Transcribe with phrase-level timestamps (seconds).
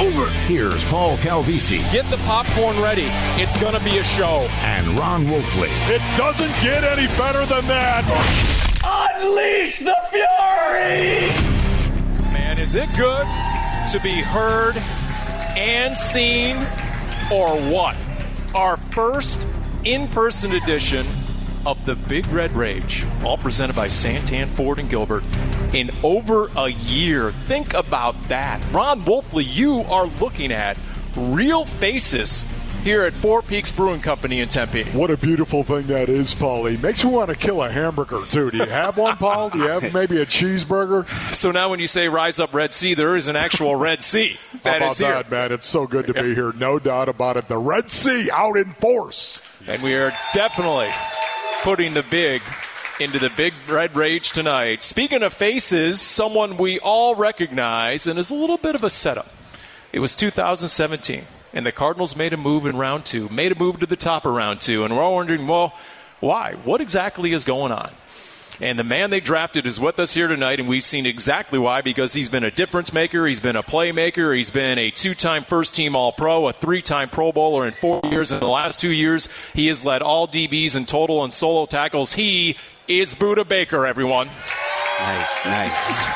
[0.00, 0.30] over.
[0.46, 3.08] Here's Paul Calvisi Get the popcorn ready.
[3.40, 4.46] It's going to be a show.
[4.62, 5.68] and Ron Wolfley.
[5.90, 8.04] It doesn't get any better than that.
[8.82, 11.28] Unleash the fury!
[12.32, 13.26] Man, is it good
[13.92, 14.76] to be heard
[15.56, 16.56] and seen
[17.30, 17.96] or what?
[18.54, 19.46] Our first
[19.84, 21.06] in person edition
[21.66, 25.24] of the Big Red Rage, all presented by Santan Ford and Gilbert,
[25.72, 27.30] in over a year.
[27.32, 28.64] Think about that.
[28.72, 30.76] Ron Wolfley, you are looking at
[31.16, 32.46] real faces
[32.82, 34.84] here at Four Peaks Brewing Company in Tempe.
[34.84, 36.80] What a beautiful thing that is, Paulie.
[36.82, 38.50] Makes me want to kill a hamburger, too.
[38.50, 39.50] Do you have one, Paul?
[39.50, 41.06] Do you have maybe a cheeseburger?
[41.34, 44.38] So now when you say Rise Up Red Sea, there is an actual Red Sea
[44.62, 45.10] that about is here.
[45.10, 45.52] that, man?
[45.52, 46.52] It's so good to be here.
[46.52, 47.48] No doubt about it.
[47.48, 49.40] The Red Sea out in force.
[49.66, 50.90] And we are definitely
[51.62, 52.40] putting the big
[53.00, 54.82] into the big red rage tonight.
[54.82, 59.28] Speaking of faces, someone we all recognize and is a little bit of a setup.
[59.92, 63.78] It was 2017, and the Cardinals made a move in round two, made a move
[63.80, 65.74] to the top of round two, and we're all wondering, well,
[66.20, 66.54] why?
[66.64, 67.90] What exactly is going on?
[68.62, 71.80] And the man they drafted is with us here tonight, and we've seen exactly why
[71.80, 75.44] because he's been a difference maker, he's been a playmaker, he's been a two time
[75.44, 78.32] first team All Pro, a three time Pro Bowler in four years.
[78.32, 82.12] In the last two years, he has led all DBs in total and solo tackles.
[82.12, 82.56] He
[82.86, 84.28] is Budda Baker, everyone.
[84.98, 86.08] Nice, nice.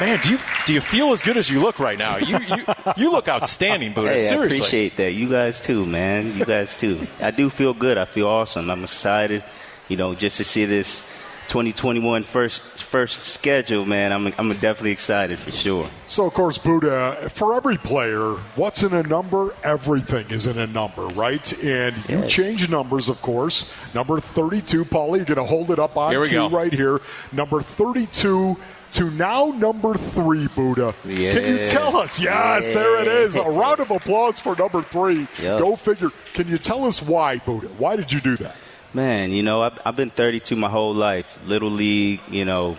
[0.00, 2.16] Man, do you do you feel as good as you look right now?
[2.16, 2.64] You you,
[2.96, 4.16] you look outstanding, Budda.
[4.16, 5.12] Hey, I appreciate that.
[5.12, 6.34] You guys too, man.
[6.36, 7.06] You guys too.
[7.20, 7.98] I do feel good.
[7.98, 8.70] I feel awesome.
[8.70, 9.44] I'm excited.
[9.88, 11.04] You know, just to see this
[11.52, 14.10] 2021 first first schedule, man.
[14.10, 15.86] I'm I'm definitely excited for sure.
[16.08, 19.54] So, of course, Budda, for every player, what's in a number?
[19.62, 21.52] Everything is in a number, right?
[21.62, 22.32] And you Yes.
[22.32, 23.70] change numbers, of course.
[23.92, 26.48] Number 32, Paulie, you're going to hold it up on Here we cue go.
[26.48, 27.00] right here.
[27.32, 28.56] Number 32
[28.92, 30.94] to now number three, Budda.
[31.02, 32.18] Can you tell us?
[32.18, 33.36] Yes, there it is.
[33.36, 35.26] A round of applause for number three.
[35.42, 35.60] Yep.
[35.60, 36.08] Go figure.
[36.32, 37.68] Can you tell us why, Budda?
[37.76, 38.56] Why did you do that?
[38.94, 41.38] Man, you know, I've, I've been 32 my whole life.
[41.46, 42.76] Little league, you know,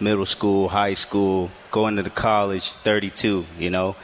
[0.00, 3.44] middle school, high school, going to the college, 32.
[3.58, 3.96] You know,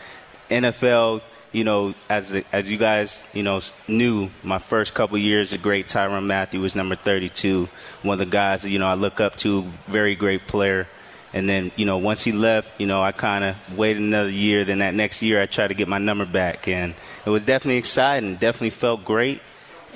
[0.51, 1.23] NFL.
[1.53, 5.59] You know, as the, as you guys you know knew, my first couple years, a
[5.59, 7.67] great Tyrann Mathieu was number 32.
[8.03, 10.87] One of the guys that you know I look up to, very great player.
[11.33, 14.65] And then, you know, once he left, you know, I kind of waited another year.
[14.65, 16.95] Then that next year, I tried to get my number back, and
[17.25, 18.37] it was definitely exciting.
[18.37, 19.41] Definitely felt great.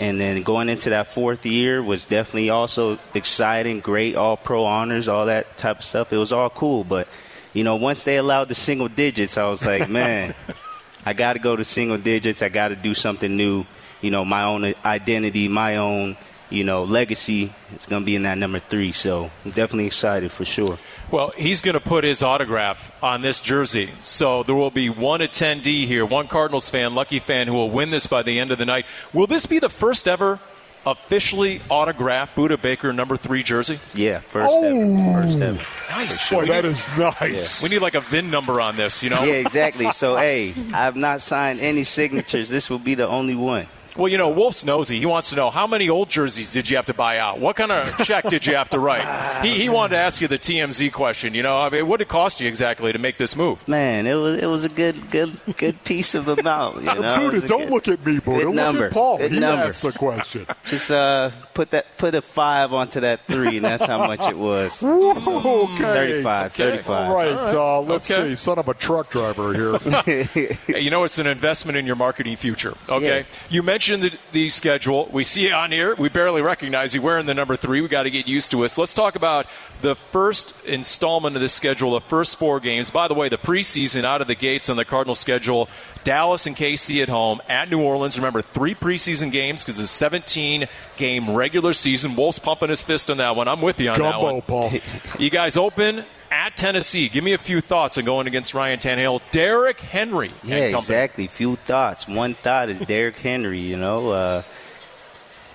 [0.01, 5.09] And then going into that fourth year was definitely also exciting, great, all pro honors,
[5.09, 6.11] all that type of stuff.
[6.11, 6.85] It was all cool.
[6.85, 7.07] But,
[7.53, 10.35] you know, once they allowed the single digits, I was like, man,
[11.05, 12.41] I got to go to single digits.
[12.41, 13.67] I got to do something new.
[14.01, 16.17] You know, my own identity, my own,
[16.49, 17.53] you know, legacy.
[17.75, 18.93] It's going to be in that number three.
[18.93, 20.79] So I'm definitely excited for sure.
[21.11, 23.91] Well, he's going to put his autograph on this jersey.
[24.01, 27.91] So there will be one attendee here, one Cardinals fan, lucky fan, who will win
[27.91, 28.87] this by the end of the night.
[29.13, 30.39] Will this be the first ever
[30.87, 33.81] officially autographed Budda Baker number three jersey?
[33.93, 34.65] Yeah, first Oh.
[34.65, 35.23] ever.
[35.27, 35.61] First ever.
[35.91, 36.31] Nice.
[36.31, 37.63] Boy, we, that need, nice.
[37.63, 39.23] we need like a VIN number on this, you know?
[39.25, 39.91] Yeah, exactly.
[39.91, 42.49] So, hey, I have not signed any signatures.
[42.49, 43.67] This will be the only one.
[43.97, 44.99] Well, you know, Wolf's nosy.
[44.99, 47.39] He wants to know how many old jerseys did you have to buy out?
[47.41, 49.01] What kind of check did you have to write?
[49.41, 51.33] He, he wanted to ask you the TMZ question.
[51.35, 53.67] You know, I mean, what did it cost you exactly to make this move?
[53.67, 56.77] Man, it was it was a good good good piece of amount.
[56.81, 58.25] You know, It Budda, was a don't good- look at me, Budda.
[58.25, 58.85] good Look number.
[58.87, 59.17] at Paul.
[59.19, 59.65] Good he number.
[59.65, 60.47] asked the question.
[60.67, 64.37] Just uh, put that put a five onto that three, and that's how much it
[64.37, 64.83] was.
[64.85, 65.83] okay.
[65.83, 66.89] 35, 35.
[67.11, 68.31] All right, uh, let's Okay.
[68.31, 68.37] see.
[68.37, 69.79] Son of a truck driver here.
[70.03, 72.75] Hey, you know, it's an investment in your marketing future.
[72.89, 73.21] Okay.
[73.21, 73.25] Yeah.
[73.49, 75.09] You mentioned the, the schedule.
[75.11, 75.95] We see it on here.
[75.95, 77.81] We barely recognize you wearing the number three.
[77.81, 78.69] We got to get used to it.
[78.69, 79.47] So let's talk about
[79.81, 82.91] the first installment of this schedule, the first four games.
[82.91, 85.69] By the way, the preseason out of the gates on the Cardinal schedule
[86.05, 88.17] Dallas and KC at home, at New Orleans.
[88.17, 90.67] Remember, three preseason games because it's a 17
[90.97, 92.17] game regular season.
[92.17, 93.49] Wolf's pumping his fist on that one.
[93.49, 94.43] I'm with you on that one.
[94.43, 94.71] Paul.
[95.19, 97.09] You guys open at at Tennessee.
[97.09, 99.21] Give me a few thoughts on going against Ryan Tannehill.
[99.31, 100.33] Derrick Henry.
[100.43, 101.27] Yeah, exactly.
[101.27, 102.09] Few thoughts.
[102.09, 103.61] One thought is Derrick Henry.
[103.61, 104.43] You know, uh,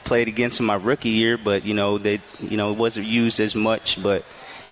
[0.03, 3.39] played against him my rookie year, but you know they, you know, it wasn't used
[3.39, 4.01] as much.
[4.01, 4.25] But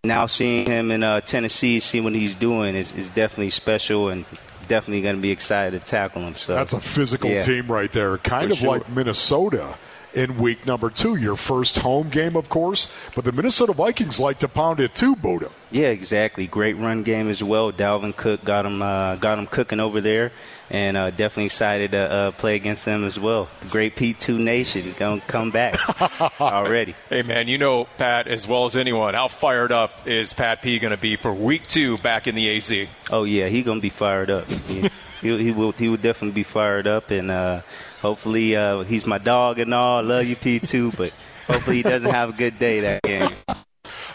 [0.03, 4.25] now seeing him in uh, Tennessee, seeing what he's doing is, is definitely special and
[4.67, 6.35] definitely going to be excited to tackle him.
[6.35, 7.41] So that's a physical yeah.
[7.41, 8.69] team right there, kind For of sure.
[8.69, 9.77] like Minnesota
[10.13, 12.87] in week number two, your first home game, of course.
[13.15, 15.51] But the Minnesota Vikings like to pound it too, Budda.
[15.71, 16.45] Yeah, exactly.
[16.47, 17.71] Great run game as well.
[17.71, 20.31] Dalvin Cook got him uh, got him cooking over there,
[20.69, 23.49] and uh, definitely excited to uh, play against them as well.
[23.61, 25.77] The great P2 Nation is going to come back
[26.41, 26.95] already.
[27.09, 30.77] Hey, man, you know, Pat, as well as anyone, how fired up is Pat P
[30.77, 32.71] going to be for week two back in the AZ?
[33.09, 34.47] Oh yeah, he gonna be fired up.
[34.47, 34.89] He,
[35.23, 35.71] he, he will.
[35.71, 37.61] He will definitely be fired up, and uh,
[38.01, 39.97] hopefully uh, he's my dog and all.
[39.97, 41.11] I love you, P two, but
[41.47, 43.31] hopefully he doesn't have a good day that game.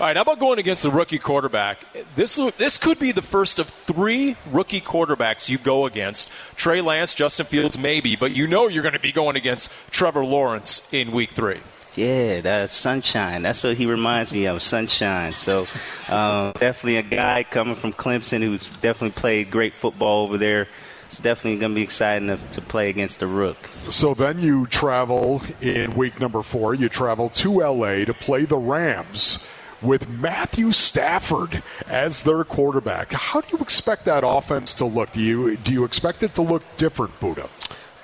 [0.00, 1.80] All right, how about going against a rookie quarterback?
[2.14, 6.30] This this could be the first of three rookie quarterbacks you go against.
[6.54, 10.24] Trey Lance, Justin Fields, maybe, but you know you're going to be going against Trevor
[10.24, 11.60] Lawrence in week three.
[11.96, 13.42] Yeah, that's sunshine.
[13.42, 15.32] That's what he reminds me of, sunshine.
[15.32, 15.66] So,
[16.08, 20.68] um, definitely a guy coming from Clemson who's definitely played great football over there.
[21.08, 23.56] It's definitely going to be exciting to, to play against the Rook.
[23.90, 26.74] So then you travel in week number four.
[26.74, 29.38] You travel to LA to play the Rams
[29.80, 33.12] with Matthew Stafford as their quarterback.
[33.12, 35.12] How do you expect that offense to look?
[35.12, 37.48] Do you do you expect it to look different, Budda?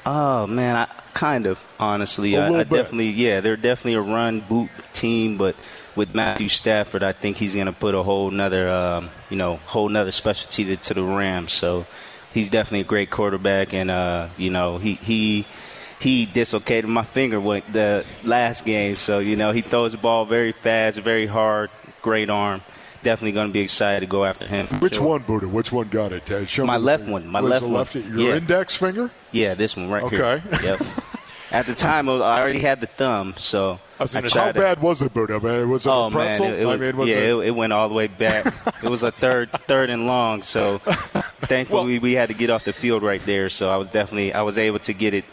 [0.07, 2.71] Oh man, I kind of honestly, A I, I bit.
[2.71, 5.57] definitely, yeah, they're definitely a run boot team, but
[5.97, 9.57] with Matthew Stafford, I think he's going to put a whole nother, um, you know,
[9.67, 11.53] whole nother specialty to, to the Rams.
[11.53, 11.87] So
[12.35, 15.47] he's definitely a great quarterback, and uh, you know, he he
[16.01, 18.97] he dislocated my finger with the last game.
[18.97, 21.71] So you know, he throws the ball very fast, very hard,
[22.03, 22.61] great arm.
[23.03, 24.67] Definitely going to be excited to go after him.
[24.81, 25.07] Which sure.
[25.07, 25.45] one, Budda?
[25.51, 26.31] Which one got it?
[26.31, 27.27] Uh, show My left one.
[27.27, 27.75] My left one.
[27.75, 28.37] left- Your Yeah.
[28.37, 29.11] index finger?
[29.31, 30.17] Yeah, this one right Okay.
[30.17, 30.43] here.
[30.63, 30.83] Yep.
[31.55, 34.33] At the time, I was- I already had the thumb, so I was I tried
[34.41, 35.41] How to- bad was it, Budda?
[35.43, 36.47] Man, was it Oh a pretzel?
[36.47, 37.35] man, it, it was, I mean, was yeah, it?
[37.37, 38.53] it, it went all the way back.
[38.83, 40.43] it was a third, third and long.
[40.43, 43.49] So thankfully, Well- we, we had to get off the field right there.
[43.49, 45.25] So I was definitely, I was able to get it,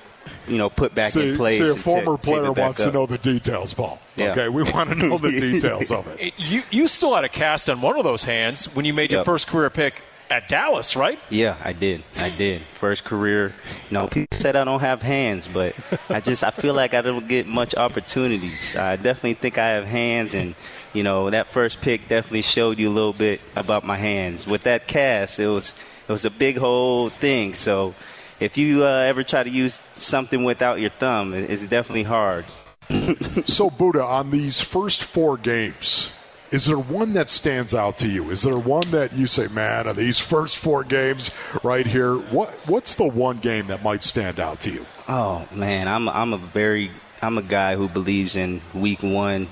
[0.48, 1.58] you know, put back See, in place.
[1.58, 4.00] see, a former take it player back wants to know the details, Paul.
[4.16, 4.32] Yeah.
[4.34, 6.20] Okay, we want to know the details of it.
[6.28, 9.10] It- you you still had a cast on one of those hands when you made
[9.12, 11.20] your first career pick at Dallas, right?
[11.30, 12.04] Yeah, I did.
[12.18, 12.62] I did.
[12.72, 13.54] First career.
[13.90, 15.76] You know, people said I don't have hands, but
[16.10, 18.76] I just I feel like I don't get much opportunities.
[18.76, 20.56] I definitely think I have hands, and
[20.94, 24.48] you know that first pick definitely showed you a little bit about my hands.
[24.48, 25.76] With that cast, it was
[26.08, 27.54] it was a big whole thing.
[27.54, 27.94] So
[28.40, 32.46] if you uh, ever try to use something without your thumb, it's definitely hard.
[33.46, 36.12] So, Budda, on these first four games,
[36.52, 38.30] is there one that stands out to you?
[38.30, 41.32] Is there one that you say, man, of these first four games
[41.64, 44.86] right here, what what's the one game that might stand out to you?
[45.08, 49.48] Oh man, I'm I'm a very I'm a guy who believes in week one,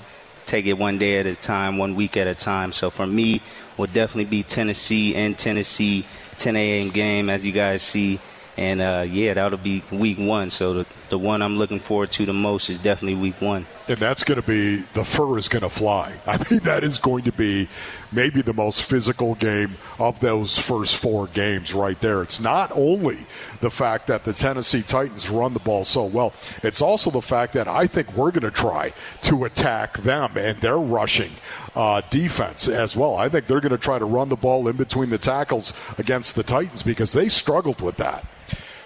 [0.46, 2.74] take it one day at a time, one week at a time.
[2.74, 3.42] So for me,
[3.78, 6.06] will definitely be Tennessee and Tennessee
[6.38, 6.90] 10 a.m.
[6.90, 8.20] game, as you guys see.
[8.58, 10.50] And uh, yeah, that'll be week one.
[10.50, 13.66] So the, the one I'm looking forward to the most is definitely week one.
[13.88, 16.16] And that's going to be the fur is going to fly.
[16.28, 17.68] I mean, that is going to be
[18.12, 22.22] maybe the most physical game of those first four games right there.
[22.22, 23.18] It's not only
[23.62, 26.34] the fact that the Tennessee Titans run the ball so well,
[26.64, 30.60] it's also the fact that I think we're going to try to attack them and
[30.62, 31.32] their rushing
[31.76, 33.16] uh, defense as well.
[33.16, 36.36] I think they're going to try to run the ball in between the tackles against
[36.36, 38.26] the Titans because they struggled with that.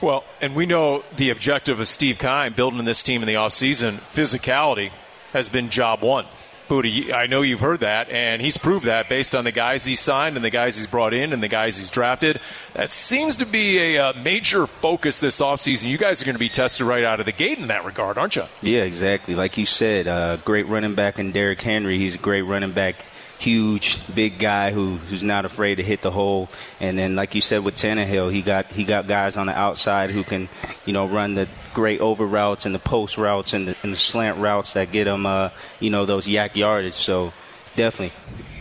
[0.04, 4.00] Well, and we know the objective of Steve Keim building this team in the offseason,
[4.12, 4.92] physicality,
[5.32, 6.26] has been job one.
[6.68, 10.02] Booty, I know you've heard that, and he's proved that based on the guys he's
[10.02, 12.42] signed and the guys he's brought in and the guys he's drafted.
[12.74, 15.88] That seems to be a, uh major focus this offseason.
[15.88, 18.18] You guys are going to be tested right out of the gate in that regard,
[18.18, 18.44] aren't you?
[18.62, 19.36] Yeah, exactly.
[19.36, 21.98] Like you said, uh, great running back in Derrick Henry.
[21.98, 23.06] He's a great running back,
[23.44, 26.50] huge, big guy who who's not afraid to hit the hole.
[26.80, 30.10] And then, like you said, with Tannehill, he got he got guys on the outside
[30.10, 30.48] who can,
[30.86, 33.98] you know, run the great over routes and the post routes and the, and the
[33.98, 36.94] slant routes that get him, uh, you know, those YAC yardage.
[36.94, 37.34] So
[37.76, 38.14] definitely.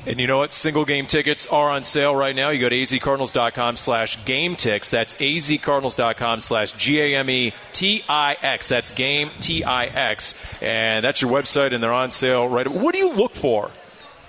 [0.04, 0.52] And you know what?
[0.52, 2.50] Single game tickets are on sale right now.
[2.50, 4.90] You go to azcardinals.com slash game ticks.
[4.90, 8.68] That's azcardinals.com slash G-A-M-E-T-I-X.
[8.68, 10.60] That's game T-I-X.
[10.60, 13.70] And that's your website, and they're on sale right What do you look for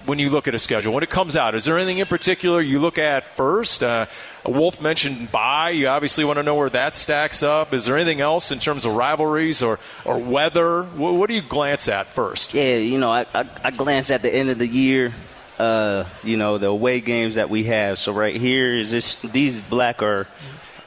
[0.06, 0.94] when you look at a schedule?
[0.94, 3.84] When it comes out, is there anything in particular you look at first?
[3.84, 4.06] Uh,
[4.46, 5.72] Wolf mentioned bye.
[5.72, 7.74] You obviously want to know where that stacks up.
[7.74, 10.84] Is there anything else in terms of rivalries or, or weather?
[10.84, 12.54] What, what do you glance at first?
[12.54, 15.14] Yeah, you know, I, I, I glance at the end of the year,
[15.60, 18.00] uh, you know, the away games that we have.
[18.00, 19.16] So right here is this.
[19.16, 20.28] These black are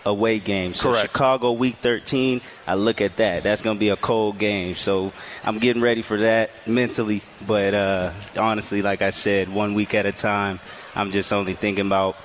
[0.07, 0.73] away game.
[0.73, 1.09] So Correct.
[1.11, 2.41] Chicago Week 13.
[2.67, 3.43] I look at that.
[3.43, 4.77] That's going to be a cold game.
[4.77, 5.13] So
[5.45, 7.23] I'm getting ready for that mentally.
[7.47, 10.61] But uh, honestly, like I said, one week at a time.
[10.95, 12.17] I'm just only thinking about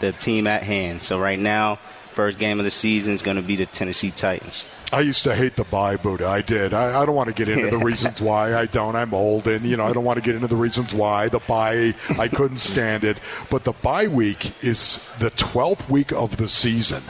[0.00, 1.02] the team at hand.
[1.02, 1.76] So right now,
[2.12, 4.64] first game of the season is going to be the Tennessee Titans.
[4.92, 6.26] I used to hate the bye, Budda.
[6.26, 6.74] I did.
[6.74, 8.56] I, I don't want to get into the reasons why.
[8.56, 8.96] I don't.
[8.96, 11.38] I'm old, and you know I don't want to get into the reasons why the
[11.40, 11.94] bye.
[12.18, 13.18] I couldn't stand it.
[13.50, 17.04] But the bye week is the 12th week of the season.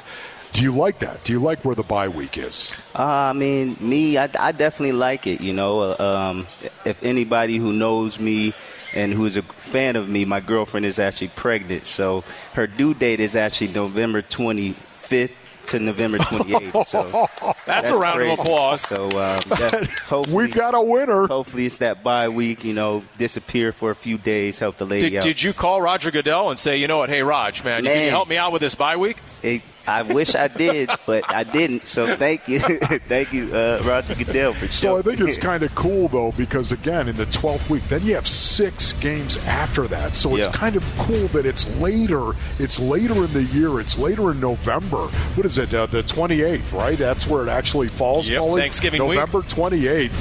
[0.52, 1.24] Do you like that?
[1.24, 2.72] Do you like where the bye week is?
[2.94, 5.40] Uh, I mean, me, I, I definitely like it.
[5.40, 6.46] You know, uh, um,
[6.84, 8.52] if anybody who knows me
[8.94, 13.20] and who's a fan of me, my girlfriend is actually pregnant, so her due date
[13.20, 15.30] is actually November 25th
[15.70, 16.86] to November 28th.
[16.86, 18.32] So That's, a round crazy.
[18.34, 18.80] of applause.
[18.82, 19.10] So um,
[19.48, 21.26] that, We've got a winner.
[21.26, 22.64] hopefully it's that bye week.
[22.64, 25.24] You know, disappear for a few days, help the lady Did, out.
[25.24, 28.00] did you call Roger Goodell and say, you know what, hey, Raj, man, can you
[28.02, 28.10] Man.
[28.10, 29.18] help me out with this bye week?
[29.42, 31.86] It, I wish I did, but I didn't.
[31.86, 32.60] So thank you,
[33.08, 36.72] thank you, uh, Roger Goodell, for So I think it's kind of cool though because
[36.72, 40.14] again in the 12th week then you have 6 games after that.
[40.14, 40.52] So it's Yeah.
[40.52, 42.32] kind of cool that it's later.
[42.58, 43.80] It's later in the year.
[43.80, 45.06] It's later in November.
[45.34, 45.72] What is it?
[45.74, 46.98] Uh, the 28th, right?
[46.98, 48.28] That's where it actually falls.
[48.28, 48.60] Yep, Paulie?
[48.60, 49.18] Thanksgiving week.
[49.18, 50.12] November 28th.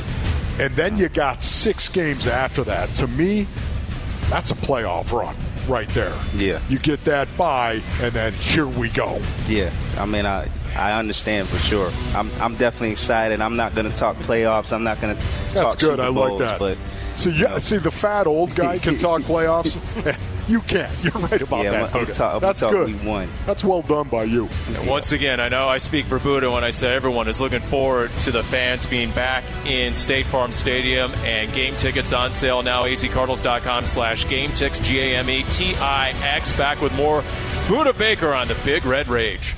[0.60, 2.94] And then you got 6 games after that.
[2.96, 3.48] To me,
[4.30, 5.36] that's a playoff run
[5.68, 6.14] right there.
[6.36, 6.62] Yeah.
[6.70, 9.20] You get that bye and then here we go.
[9.48, 11.92] Yeah, I mean, I I understand for sure.
[12.16, 13.42] I'm I'm definitely excited.
[13.42, 14.72] I'm not going to talk playoffs.
[14.74, 15.54] I'm not going to talk.
[15.54, 15.98] That's good.
[15.98, 16.60] Super I like that.
[16.60, 16.78] But
[17.18, 19.78] See, yeah, see, the fat old guy can talk playoffs.
[20.50, 20.92] you can't.
[21.04, 21.96] You're right about Yeah, that.
[21.96, 22.88] I'm- I'm ta- That's talk good.
[22.88, 23.30] week one.
[23.46, 24.50] That's well done by you.
[24.86, 28.12] Once again, I know I speak for Budda when I say everyone is looking forward
[28.22, 32.84] to the fans being back in State Farm Stadium and game tickets on sale now.
[32.84, 36.52] azcardinals.com slash game ticks, G A M E T I X.
[36.58, 37.22] Back with more
[37.68, 39.56] Budda Baker on the Big Red Rage.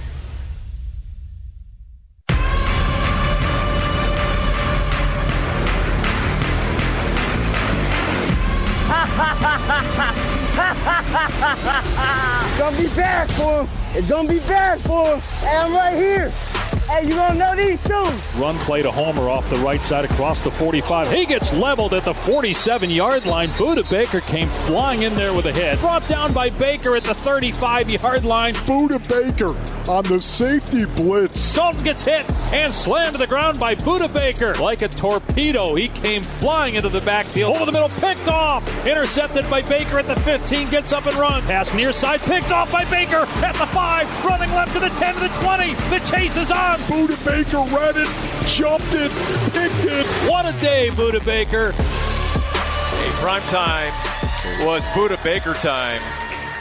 [10.84, 13.70] It's gonna be bad for him.
[13.94, 15.20] It's gonna be bad for him.
[15.42, 16.34] Hey, I'm right here.
[16.92, 18.14] Hey, you gonna know these soon.
[18.38, 21.10] Run play to Homer off the right side across the 45.
[21.10, 23.48] He gets leveled at the 47 yard line.
[23.52, 25.80] Budda Baker came flying in there with a hit.
[25.80, 28.56] Brought down by Baker at the 35 yard line.
[28.56, 29.56] Budda Baker
[29.90, 31.40] on the safety blitz.
[31.40, 34.54] Sultan gets hit and slammed to the ground by Budda Baker.
[34.56, 37.56] Like a torpedo, he came flying into the backfield.
[37.56, 38.68] Over the middle, picked off.
[38.86, 41.50] Intercepted by Baker at the 15, gets up and runs.
[41.50, 44.26] Pass near side, picked off by Baker at the 5.
[44.26, 45.74] Running left to the 10 to the 20.
[45.90, 46.81] The chase is on.
[46.88, 48.10] Budda Baker read it,
[48.48, 49.12] jumped it,
[49.54, 50.06] picked it.
[50.30, 51.72] What a day, Budda Baker.
[51.72, 53.92] Hey, prime time
[54.66, 56.02] was Budda Baker time.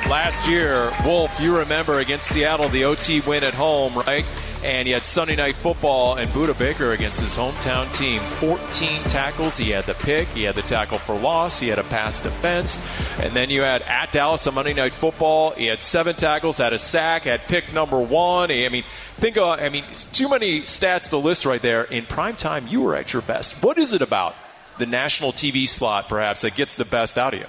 [0.08, 4.24] Last year, Wolf, you remember against Seattle, the OT win at home, right?
[4.62, 8.20] And had Sunday night football and Budda Baker against his hometown team.
[8.20, 9.56] 14 tackles.
[9.56, 10.28] He had the pick.
[10.28, 11.60] He had the tackle for loss.
[11.60, 12.78] He had a pass defense.
[13.18, 15.52] And then you had at Dallas on Monday night football.
[15.52, 18.50] He had seven tackles, had a sack, had pick number one.
[18.50, 21.84] I mean, think of, I mean, it's too many stats to list right there.
[21.84, 23.62] In prime time, you were at your best.
[23.62, 24.34] What is it about
[24.78, 27.46] the national TV slot, perhaps, that gets the best out of you?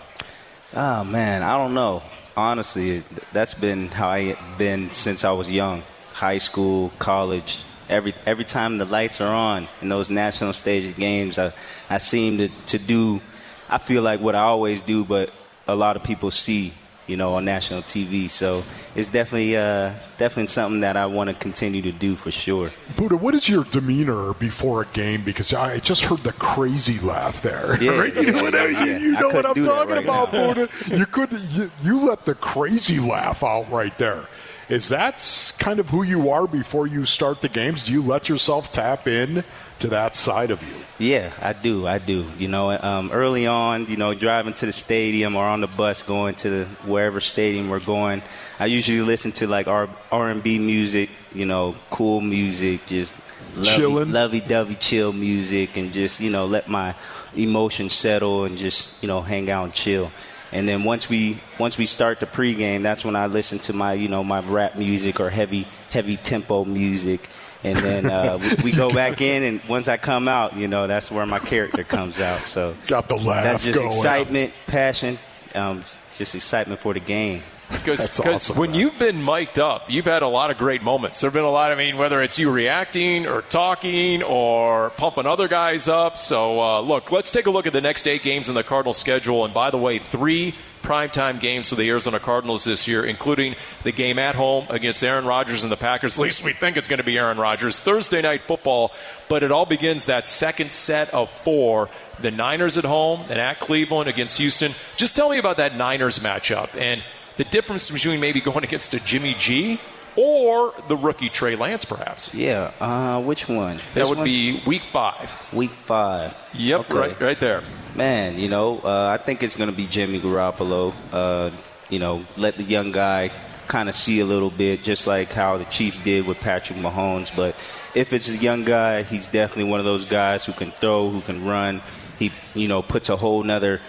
[0.73, 2.01] Oh man, I don't know.
[2.37, 3.03] Honestly,
[3.33, 5.83] that's been how I been since I was young.
[6.13, 7.63] High school, college.
[7.89, 11.51] Every every time the lights are on in those national stage games, I,
[11.89, 13.21] I seem to, to do.
[13.69, 15.31] I feel like what I always do, but
[15.67, 16.73] a lot of people see,
[17.07, 18.29] you know, on national TV.
[18.29, 18.63] So
[18.95, 22.71] it's definitely uh, definitely something that I want to continue to do for sure.
[22.95, 25.23] Budda, what is your demeanor before a game?
[25.23, 27.81] Because I just heard the crazy laugh there.
[27.81, 28.13] Yeah, right?
[28.21, 30.53] You know what, yeah, you, you know what I'm talking right about, now.
[30.53, 30.97] Budda.
[30.97, 34.27] You could you, you let the crazy laugh out right there.
[34.71, 37.83] Is that kind of who you are before you start the games?
[37.83, 39.43] Do you let yourself tap in
[39.79, 40.73] to that side of you?
[40.97, 41.85] Yeah, I do.
[41.85, 42.25] I do.
[42.37, 46.03] You know, um, early on, you know, driving to the stadium or on the bus
[46.03, 48.21] going to the, wherever stadium we're going,
[48.59, 49.89] I usually listen to like R
[50.29, 51.09] and B music.
[51.33, 53.13] You know, cool music, just
[53.57, 54.13] Chillin'.
[54.13, 56.95] lovey-dovey, chill music, and just you know let my
[57.35, 60.11] emotions settle and just you know hang out and chill.
[60.51, 63.93] And then once we once we start the pregame, that's when I listen to my
[63.93, 67.29] you know my rap music or heavy heavy tempo music.
[67.63, 70.87] And then uh, we, we go back in, and once I come out, you know
[70.87, 72.45] that's where my character comes out.
[72.45, 75.19] So Got the laugh that's just excitement, passion,
[75.53, 75.83] um,
[76.17, 77.43] just excitement for the game.
[77.71, 78.79] Because awesome, when man.
[78.79, 81.19] you've been mic'd up, you've had a lot of great moments.
[81.21, 85.25] There have been a lot, I mean, whether it's you reacting or talking or pumping
[85.25, 86.17] other guys up.
[86.17, 88.97] So, uh, look, let's take a look at the next eight games in the Cardinals
[88.97, 89.45] schedule.
[89.45, 93.91] And by the way, three primetime games for the Arizona Cardinals this year, including the
[93.91, 96.19] game at home against Aaron Rodgers and the Packers.
[96.19, 97.79] At least we think it's going to be Aaron Rodgers.
[97.79, 98.91] Thursday night football,
[99.29, 101.89] but it all begins that second set of four.
[102.19, 104.73] The Niners at home and at Cleveland against Houston.
[104.95, 107.03] Just tell me about that Niners matchup and
[107.41, 109.79] the difference between maybe going against a Jimmy G
[110.15, 112.35] or the rookie Trey Lance, perhaps.
[112.35, 112.69] Yeah.
[112.79, 113.77] Uh, which one?
[113.77, 114.25] That This would one?
[114.25, 115.31] be week five.
[115.51, 116.35] week five.
[116.53, 116.97] Yep, Okay.
[116.99, 117.63] right, right there.
[117.95, 120.93] Man, you know, uh, I think it's going to be Jimmy Garoppolo.
[121.11, 121.49] Uh,
[121.89, 123.31] you know, let the young guy
[123.67, 127.35] kind of see a little bit, just like how the Chiefs did with Patrick Mahomes.
[127.35, 127.55] But
[127.95, 131.21] if it's a young guy, he's definitely one of those guys who can throw, who
[131.21, 131.81] can run.
[132.19, 133.81] He, you know, puts a whole nother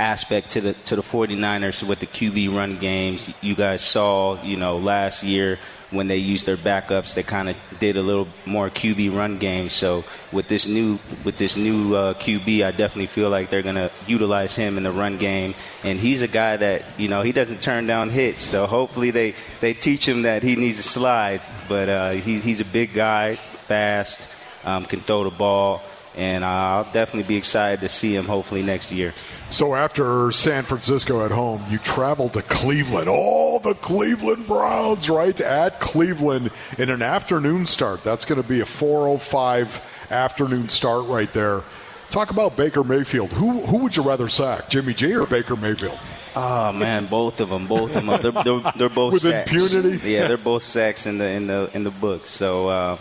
[0.00, 3.32] aspect to the to the 49ers with the QB run games.
[3.42, 5.58] You guys saw, you know, last year
[5.90, 9.68] when they used their backups, they kind of did a little more QB run game.
[9.68, 13.90] So with this new with this new uh, QB, I definitely feel like they're gonna
[14.06, 15.54] utilize him in the run game.
[15.84, 18.40] And he's a guy that you know he doesn't turn down hits.
[18.40, 21.42] So hopefully they they teach him that he needs to slide.
[21.68, 24.28] But uh, he's he's a big guy, fast,
[24.64, 25.82] um, can throw the ball.
[26.16, 29.14] And I'll definitely be excited to see him hopefully next year.
[29.48, 33.08] So after San Francisco at home, you travel to Cleveland.
[33.08, 35.40] Oh, the Cleveland Browns, right?
[35.40, 38.02] At Cleveland in an afternoon start.
[38.02, 41.62] That's going to be a 4:05 afternoon start right there.
[42.10, 43.32] Talk about Baker Mayfield.
[43.32, 45.98] Who who would you rather sack, Jimmy G or Baker Mayfield?
[46.34, 48.20] Oh man, both of them, both of them.
[48.20, 49.50] They're, they're, they're both With sacks.
[49.50, 50.10] impunity?
[50.10, 52.26] Yeah, they're both sacks in the in the in the book.
[52.26, 52.98] So, uh,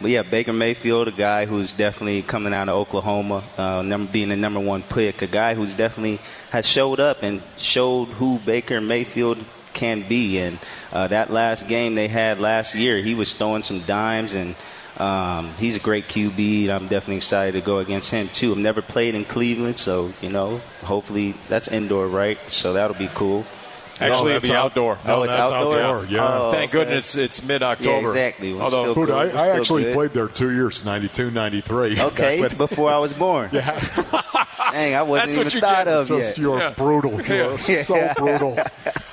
[0.00, 4.36] but yeah, Baker Mayfield, a guy who's definitely coming out of Oklahoma, uh, being the
[4.36, 9.38] number one pick, a guy who's definitely has showed up and showed who Baker Mayfield
[9.74, 10.38] can be.
[10.38, 10.58] And
[10.92, 14.54] uh, that last game they had last year, he was throwing some dimes and.
[14.98, 16.64] Um, he's a great QB.
[16.64, 18.52] And I'm definitely excited to go against him too.
[18.52, 22.36] I've never played in Cleveland, so you know, hopefully that's indoor, right?
[22.48, 23.46] So that'll be cool.
[24.00, 24.98] Actually, No, it'll be that's out- outdoor.
[25.04, 25.80] Oh, it's that's outdoor?
[25.80, 26.18] outdoor, yeah.
[26.26, 26.84] Oh, Thank okay.
[26.84, 28.14] goodness it's mid October.
[28.16, 28.52] Yeah, exactly.
[28.54, 29.28] We're Although, still Dude, I.
[29.28, 29.94] I actually good.
[29.94, 32.00] played there two years, 92, 93.
[32.10, 33.50] Okay, when- before I was born.
[33.52, 33.78] Yeah,
[34.72, 35.88] Dang, I wasn't That's even thought get.
[35.88, 36.38] of just yet.
[36.38, 36.70] you're Yeah.
[36.70, 37.20] brutal.
[37.26, 38.58] You're so brutal.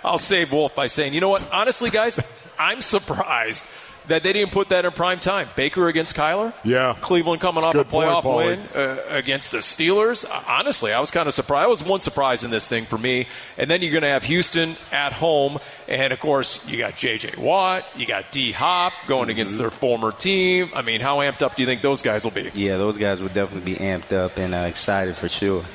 [0.04, 1.42] I'll save Wolf by saying, you know what?
[1.52, 2.20] Honestly, guys,
[2.60, 3.66] I'm surprised
[4.08, 5.50] that they didn't put that in prime time.
[5.56, 6.54] Baker against Kyler.
[6.64, 6.96] Yeah.
[7.02, 10.26] Cleveland coming It's off a a good point, playoff win uh, against the Steelers.
[10.30, 11.64] Uh, Honestly, I was kind of surprised.
[11.66, 13.28] I was one surprise in this thing for me.
[13.58, 17.34] And then you're going to have Houston at home, and of course you got J.J.
[17.38, 18.52] Watt, you got D.
[18.54, 19.30] Hop going Mm-hmm.
[19.32, 20.72] against their former team.
[20.74, 22.50] I mean, how amped up do you think those guys will be?
[22.54, 25.66] Yeah, those guys would definitely be amped up and uh, excited for sure.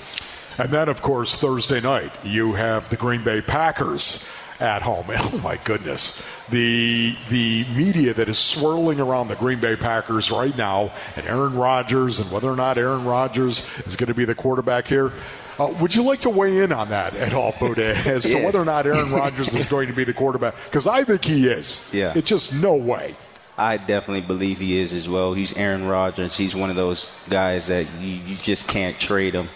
[0.58, 4.28] And then, of course, Thursday night, you have the Green Bay Packers
[4.62, 5.06] at home.
[5.34, 10.56] Oh my goodness, the the media that is swirling around the Green Bay Packers right
[10.56, 14.34] now, and Aaron Rodgers, and whether or not Aaron Rodgers is going to be the
[14.34, 15.12] quarterback here.
[15.58, 18.60] Uh, would you like to weigh in on that at all, Budda, as to whether
[18.60, 20.54] or not Aaron Rodgers is going to be the quarterback?
[20.64, 21.84] Because I think he is.
[21.92, 22.12] Yeah.
[22.14, 23.16] It's just no way.
[23.58, 25.34] I definitely believe he is as well.
[25.34, 26.36] He's Aaron Rodgers.
[26.36, 29.48] He's one of those guys that you, you just can't trade him.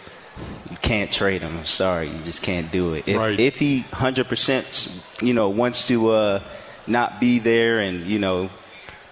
[0.77, 1.57] You can't trade him.
[1.57, 3.05] I'm sorry, you just can't do it.
[3.09, 3.39] If, Right.
[3.41, 6.43] if he 100%, you know, wants to uh,
[6.87, 8.51] not be there and you know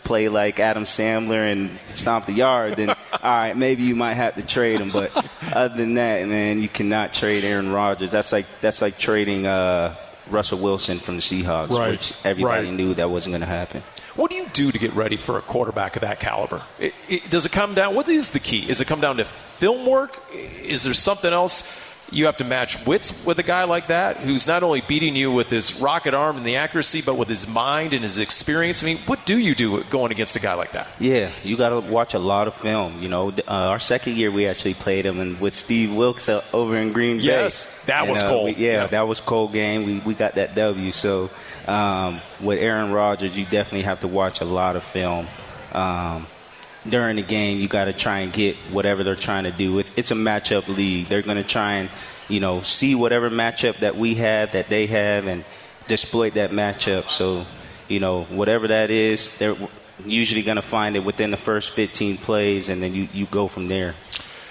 [0.04, 4.34] play like Adam Sandler and stomp the yard, then all right, maybe you might have
[4.36, 4.90] to trade him.
[4.90, 5.10] But
[5.52, 8.10] other than that, man, you cannot trade Aaron Rodgers.
[8.12, 9.96] That's like that's like trading uh,
[10.30, 11.92] Russell Wilson from the Seahawks, Right.
[11.92, 12.74] which everybody Right.
[12.74, 13.82] knew that wasn't going to happen.
[14.16, 16.62] What do you do to get ready for a quarterback of that caliber?
[16.78, 17.94] It, it, does it come down?
[17.94, 18.68] What is the key?
[18.68, 20.22] Is it come down to film work?
[20.32, 21.68] Is there something else
[22.12, 25.32] you have to match wits with a guy like that who's not only beating you
[25.32, 28.84] with his rocket arm and the accuracy, but with his mind and his experience?
[28.84, 30.86] I mean, what do you do going against a guy like that?
[31.00, 33.02] Yeah, you got to watch a lot of film.
[33.02, 36.44] You know, uh, our second year we actually played him and with Steve Wilks uh,
[36.52, 37.24] over in Green Bay.
[37.24, 38.44] Yes, that And, was uh, cold.
[38.44, 38.86] we- yeah, Yeah.
[38.88, 39.84] that was cold game.
[39.84, 40.92] We we got that W.
[40.92, 41.30] So
[41.66, 45.28] um, with Aaron Rodgers, you definitely have to watch a lot of film.
[45.72, 46.26] Um,
[46.88, 49.78] during the game, you got to try and get whatever they're trying to do.
[49.78, 51.08] It's it's a matchup league.
[51.08, 51.90] They're going to try and
[52.28, 55.44] you know see whatever matchup that we have that they have and
[55.88, 57.08] exploit that matchup.
[57.08, 57.46] So
[57.88, 59.56] you know whatever that is, they're
[60.04, 63.48] usually going to find it within the first 15 plays, and then you you go
[63.48, 63.94] from there.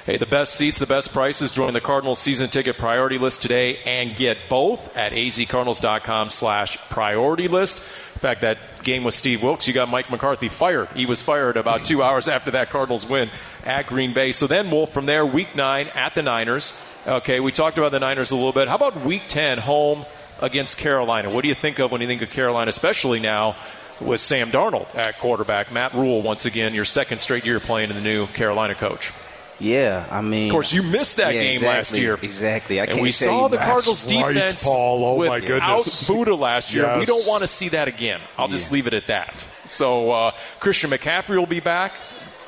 [0.05, 1.53] Hey, the best seats, the best prices.
[1.53, 7.47] Join the Cardinals season ticket priority list today and get both at azcardinals.com slash priority
[7.47, 7.77] list.
[8.15, 10.89] In fact, that game with Steve Wilks, you got Mike McCarthy fired.
[10.93, 13.29] He was fired about two hours after that Cardinals win
[13.63, 14.33] at Green Bay.
[14.33, 16.77] So then, Wolf, from there, week nine at the Niners.
[17.07, 18.67] Okay, we talked about the Niners a little bit.
[18.67, 20.05] How about week 10 home
[20.41, 21.29] against Carolina?
[21.29, 23.55] What do you think of when you think of Carolina, especially now
[24.01, 25.71] with Sam Darnold at quarterback?
[25.71, 29.13] Matt Rhule, once again, your second straight year playing in the new Carolina coach.
[29.59, 32.19] Yeah, I mean, Of course, you missed that yeah, game exactly, last year.
[32.21, 32.79] Exactly.
[32.81, 35.05] I and we saw the Cardinals right, defense Paul.
[35.05, 36.07] Oh, my without goodness.
[36.09, 36.97] Budda last year.
[36.99, 38.19] We don't want to see that again.
[38.37, 38.73] I'll just Yeah.
[38.75, 39.47] leave it at that.
[39.65, 41.93] So uh, Christian McCaffrey will be back.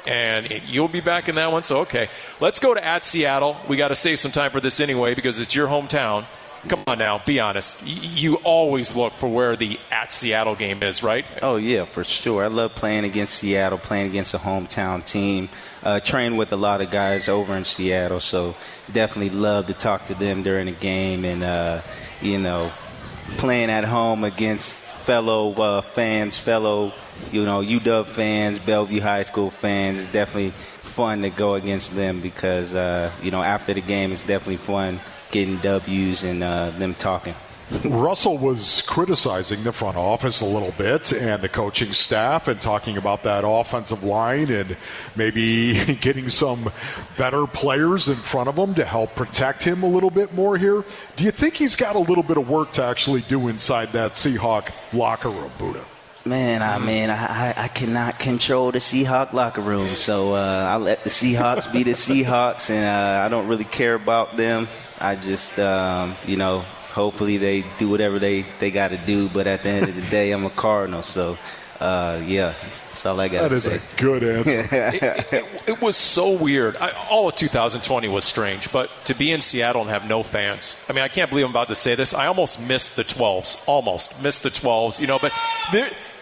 [0.08, 1.64] And you'll be back in that one.
[1.64, 2.10] So, okay.
[2.40, 3.58] Let's go to at Seattle.
[3.68, 6.26] We got to save some time for this anyway because it's your hometown.
[6.68, 7.82] Come on now, be honest.
[7.82, 11.26] Y- You always look for where the at Seattle game is, right?
[11.42, 12.44] Oh yeah, for sure.
[12.44, 15.50] I love playing against Seattle, playing against a hometown team.
[15.86, 18.56] Uh, train with a lot of guys over in Seattle, so
[18.92, 21.82] definitely love to talk to them during the game, and uh,
[22.22, 22.72] you know,
[23.38, 26.92] playing at home against fellow uh, fans, fellow
[27.32, 30.00] you know UW fans, Bellevue High School fans.
[30.00, 34.26] It's definitely fun to go against them because uh, you know after the game, it's
[34.26, 37.36] definitely fun getting W's and uh, them talking.
[37.84, 42.96] Russell was criticizing the front office a little bit and the coaching staff and talking
[42.96, 44.78] about that offensive line and
[45.16, 46.72] maybe getting some
[47.18, 50.84] better players in front of him to help protect him a little bit more here.
[51.16, 54.14] Do you think he's got a little bit of work to actually do inside that
[54.14, 55.84] Seahawk locker room, Budda?
[56.24, 61.04] Man, I mean, I, I- cannot control the Seahawk locker room, so uh, I let
[61.04, 64.68] the Seahawks be the Seahawks, and uh, I don't really care about them.
[65.00, 66.64] I just, um, you know,
[66.96, 69.28] hopefully they do whatever they, they got to do.
[69.30, 71.38] But at the end of the day, I'm a Cardinal, so
[71.80, 72.54] uh, yeah,
[72.88, 73.76] that's all I got That is say.
[73.76, 74.60] a good answer.
[74.76, 76.78] it, it, it was so weird.
[76.78, 80.78] I, all of 2020 was strange, but to be in Seattle and have no fans.
[80.88, 82.14] I mean, I can't believe I'm about to say this.
[82.14, 83.62] I almost missed the 12s.
[83.68, 85.34] Almost missed the 12s, you know, but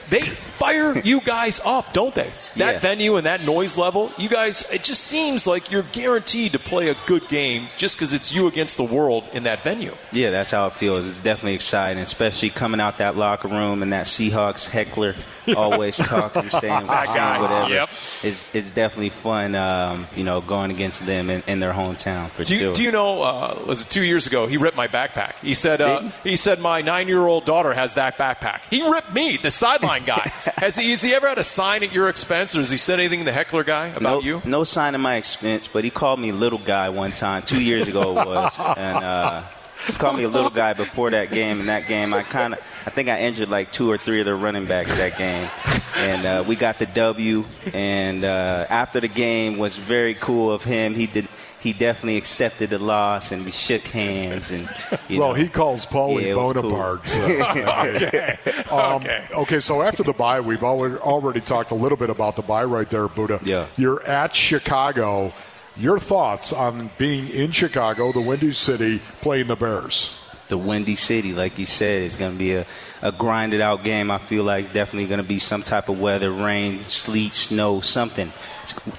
[0.10, 2.34] they fire you guys up, don't they?
[2.58, 2.80] That Yeah.
[2.80, 6.90] venue and that noise level, you guys, it just seems like you're guaranteed to play
[6.90, 9.96] a good game just because it's you against the world in that venue.
[10.12, 11.08] Yeah, that's how it feels.
[11.08, 15.16] It's definitely exciting, especially coming out that locker room and that Seahawks heckler
[15.58, 17.70] always talking, saying, saying whatever.
[17.70, 17.90] yep.
[18.24, 22.44] It's, it's definitely fun, um, you know, going against them in, in their hometown for
[22.44, 22.74] Do you, sure.
[22.76, 23.22] do you know?
[23.24, 24.48] Uh, was it two years ago?
[24.48, 25.34] He ripped my backpack.
[25.42, 25.82] He said.
[25.82, 28.62] Uh, he said my nine-year-old daughter has that backpack.
[28.70, 30.32] He ripped me, the sideline guy.
[30.58, 30.92] has he?
[30.92, 33.32] Has he ever had a sign at your expense, has he said anything to the
[33.32, 34.42] heckler guy about no, you?
[34.46, 37.88] no sign of my expense, but he called me little guy one time, two years
[37.88, 39.44] ago it was, and uh,
[39.88, 41.60] he called me a little guy before that game.
[41.60, 44.26] In that game, I kind of, I think I injured like two or three of
[44.26, 45.50] the running backs that game,
[45.98, 47.46] and uh, we got the W.
[47.74, 50.96] And uh, after the game was very cool of him.
[50.96, 51.28] He did.
[51.64, 54.52] He definitely accepted the loss, and we shook hands.
[54.52, 54.70] And
[55.08, 56.64] you well, know, he calls Paulie Yeah, it was cool.
[56.64, 57.08] Bonaparte.
[57.08, 58.38] so, okay.
[58.70, 59.28] Um, Okay.
[59.34, 62.66] okay, so after the bye, we've already, already talked a little bit about the bye
[62.66, 63.48] right there, Budda.
[63.48, 63.68] Yeah.
[63.78, 65.34] You're at Chicago.
[65.78, 70.12] Your thoughts on being in Chicago, the Windy City, playing the Bears?
[70.50, 72.66] The Windy City, like you said, it's going to be a,
[73.02, 74.12] a grinded out game.
[74.12, 77.80] I feel like it's definitely going to be some type of weather, rain, sleet, snow,
[77.80, 78.32] something.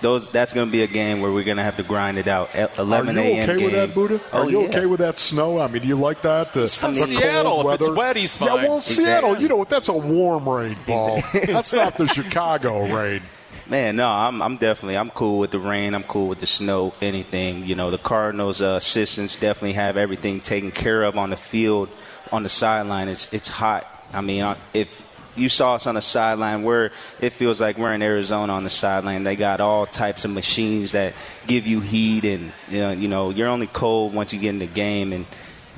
[0.00, 2.28] Those that's going to be a game where we're going to have to grind it
[2.28, 2.54] out.
[2.54, 3.64] At 11 Are you okay game.
[3.64, 4.20] with that, Budda?
[4.32, 4.68] Oh, Are you yeah.
[4.68, 5.58] okay with that snow?
[5.60, 6.52] I mean, do you like that?
[6.52, 7.62] The, He's from the Seattle.
[7.62, 8.48] cold If it's wet, he's fine.
[8.48, 8.68] Yeah, fine.
[8.68, 9.68] well, Seattle, you know, what?
[9.68, 11.22] that's a warm rain, Paul.
[11.46, 13.22] that's not the Chicago rain.
[13.66, 15.94] Man, no, I'm, I'm definitely I'm cool with the rain.
[15.94, 16.92] I'm cool with the snow.
[17.00, 21.36] Anything, you know, the Cardinals' uh, assistants definitely have everything taken care of on the
[21.36, 21.88] field,
[22.30, 23.08] on the sideline.
[23.08, 23.86] It's it's hot.
[24.12, 25.02] I mean, uh, if
[25.34, 28.70] you saw us on the sideline, where it feels like we're in Arizona on the
[28.70, 29.24] sideline.
[29.24, 31.14] They got all types of machines that
[31.46, 34.58] give you heat, and you know, you know you're only cold once you get in
[34.58, 35.26] the game, and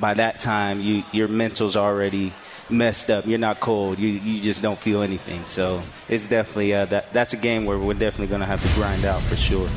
[0.01, 2.33] by that time, you your mental's already
[2.71, 3.27] messed up.
[3.27, 3.99] You're not cold.
[3.99, 5.45] You you just don't feel anything.
[5.45, 8.75] So it's definitely uh, that that's a game where we're definitely going to have to
[8.75, 9.69] grind out for sure.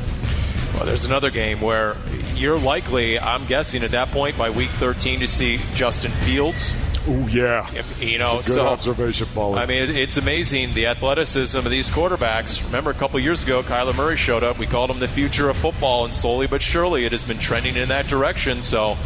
[0.74, 1.96] Well, there's another game where
[2.34, 6.74] you're likely, I'm guessing, at that point by week 13 to see Justin Fields.
[7.06, 9.58] Oh yeah, You know, It's a good so observation, Paulie.
[9.58, 12.62] I mean, it's amazing the athleticism of these quarterbacks.
[12.64, 14.58] Remember, a couple years ago, Kyler Murray showed up.
[14.58, 17.76] We called him the future of football, and slowly but surely, it has been trending
[17.76, 18.62] in that direction.
[18.62, 18.96] So.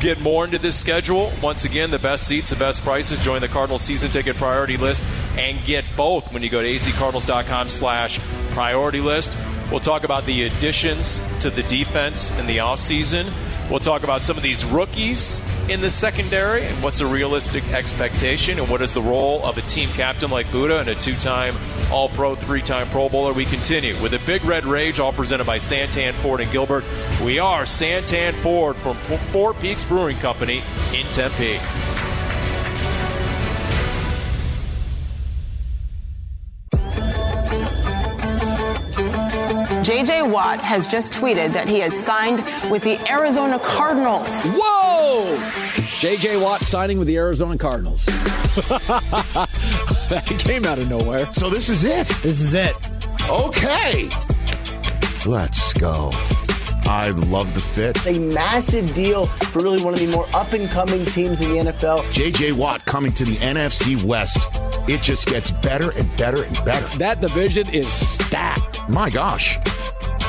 [0.00, 1.32] Get more into this schedule.
[1.42, 3.22] Once again, the best seats, the best prices.
[3.24, 5.04] Join the Cardinals season ticket priority list
[5.36, 8.18] and get both when you go to azcardinals.com slash
[8.50, 9.36] priority list.
[9.70, 13.32] We'll talk about the additions to the defense in the offseason.
[13.70, 18.58] We'll talk about some of these rookies in the secondary and what's a realistic expectation
[18.58, 21.54] and what is the role of a team captain like Budda and a two-time
[21.92, 23.32] All-Pro, three-time Pro Bowler.
[23.32, 26.82] We continue with a Big Red Rage, all presented by Santan Ford and Gilbert.
[27.24, 31.60] We are Santan Ford from Four Peaks Brewing Company in Tempe.
[39.90, 44.46] JJ Watt has just tweeted that he has signed with the Arizona Cardinals.
[44.46, 45.36] Whoa!
[45.98, 46.36] J.J.
[46.36, 48.04] Watt signing with the Arizona Cardinals.
[48.06, 49.42] that
[50.38, 51.32] came out of nowhere.
[51.32, 52.06] So this is it.
[52.22, 52.76] This is it.
[53.28, 54.08] Okay.
[55.26, 56.10] Let's go.
[56.84, 58.06] I love the fit.
[58.06, 61.56] A massive deal for really one of the more up and coming teams in the
[61.72, 62.02] NFL.
[62.12, 64.38] JJ Watt coming to the NFC West.
[64.88, 66.86] It just gets better and better and better.
[66.98, 68.88] That division is stacked.
[68.88, 69.58] My gosh.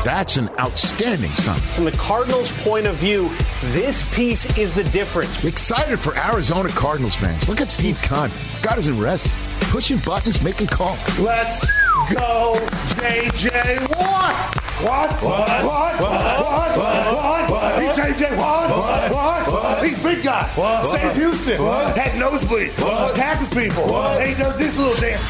[0.04, 1.60] That's an outstanding sign.
[1.60, 3.30] From the Cardinals' point of view,
[3.72, 5.46] this piece is the difference.
[5.46, 7.48] Excited for Arizona Cardinals fans.
[7.48, 8.32] Look at Steve Kahn.
[8.64, 9.32] Got us in rest.
[9.70, 10.98] Pushing buttons, making calls.
[11.20, 11.70] Let's
[12.14, 12.56] go,
[12.98, 14.58] JJ Watt.
[14.82, 15.12] What?
[15.22, 15.48] What?
[15.64, 16.02] What?
[16.02, 16.78] What?
[16.78, 17.52] What?
[17.52, 17.84] What?
[17.84, 18.70] He's JJ Watt.
[18.72, 19.12] What?
[19.12, 19.54] What?
[19.54, 19.86] what?
[19.86, 20.50] He's big guy.
[20.56, 20.88] What?
[20.88, 21.64] Saved Houston.
[21.64, 21.96] What?
[21.96, 22.72] Had nosebleed.
[22.80, 23.14] What?
[23.14, 23.84] Tackles people.
[23.84, 24.26] What?
[24.26, 25.22] He does this little dance.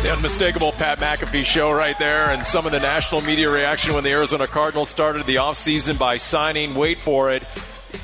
[0.00, 4.04] The unmistakable Pat McAfee show right there, and some of the national media reaction when
[4.04, 7.42] the Arizona Cardinals started the offseason by signing, wait for it,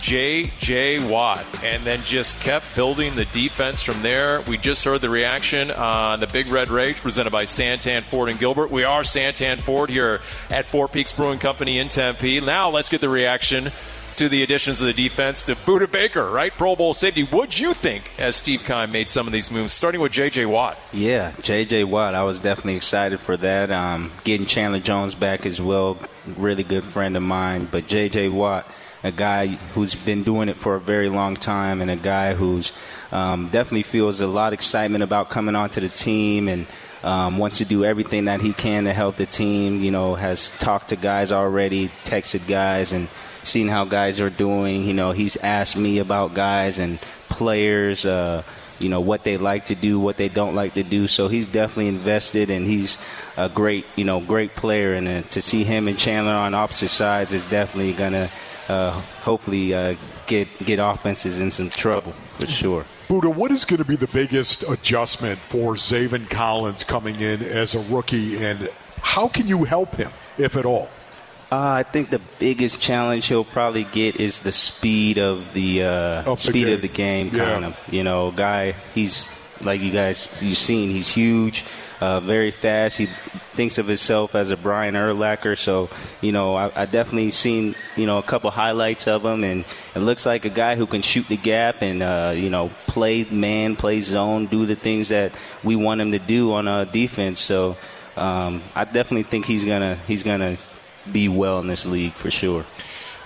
[0.00, 1.08] J.J.
[1.08, 4.40] Watt, and then just kept building the defense from there.
[4.42, 8.40] We just heard the reaction on the Big Red Rage presented by Santan Ford and
[8.40, 8.70] Gilbert.
[8.70, 12.40] We are Santan Ford here at Four Peaks Brewing Company in Tempe.
[12.40, 13.70] Now let's get the reaction
[14.16, 16.56] to the additions of the defense to Budda Baker, right?
[16.56, 17.22] Pro Bowl safety.
[17.22, 20.46] What'd you think as Steve Keim made some of these moves, starting with J.J.
[20.46, 20.78] Watt?
[20.92, 21.84] Yeah, J.J.
[21.84, 22.14] Watt.
[22.14, 23.72] I was definitely excited for that.
[23.72, 25.98] Um, getting Chandler Jones back as well,
[26.36, 27.68] really good friend of mine.
[27.70, 28.28] But J.J.
[28.28, 28.66] Watt,
[29.02, 32.72] a guy who's been doing it for a very long time, and a guy who's
[33.12, 36.66] um, definitely feels a lot of excitement about coming onto the team and.
[37.02, 39.82] Um, wants to do everything that he can to help the team.
[39.82, 43.08] You know, has talked to guys already, texted guys, and
[43.46, 44.84] seen how guys are doing.
[44.84, 48.06] You know, he's asked me about guys and players.
[48.06, 48.42] Uh,
[48.78, 51.06] you know what they like to do, what they don't like to do.
[51.06, 52.98] So he's definitely invested, and he's
[53.36, 54.94] a great, you know, great player.
[54.94, 58.28] And uh, to see him and Chandler on opposite sides is definitely gonna,
[58.68, 58.90] uh,
[59.22, 59.94] hopefully, uh,
[60.26, 62.84] get get offenses in some trouble for sure.
[63.08, 67.74] Budda, what is going to be the biggest adjustment for Zaven Collins coming in as
[67.74, 68.70] a rookie, and
[69.02, 70.88] how can you help him, if at all?
[71.54, 76.22] Uh, I think the biggest challenge he'll probably get is the speed of the uh,
[76.32, 76.74] Of the speed game.
[76.74, 77.30] of the game.
[77.32, 77.52] Yeah.
[77.52, 78.74] Kind of, you know, guy.
[78.94, 79.28] He's
[79.60, 80.90] like you guys you've seen.
[80.90, 81.64] He's huge,
[82.00, 82.98] uh, very fast.
[82.98, 83.06] He
[83.52, 85.56] thinks of himself as a Brian Urlacher.
[85.56, 85.90] So
[86.20, 89.64] you know, I, I definitely seen you know a couple highlights of him, and
[89.94, 93.24] it looks like a guy who can shoot the gap and uh, you know play
[93.30, 97.38] man, play zone, do the things that we want him to do on uh, defense.
[97.38, 97.76] So
[98.16, 100.56] um, I definitely think he's gonna he's gonna
[101.10, 102.64] be well in this league for sure.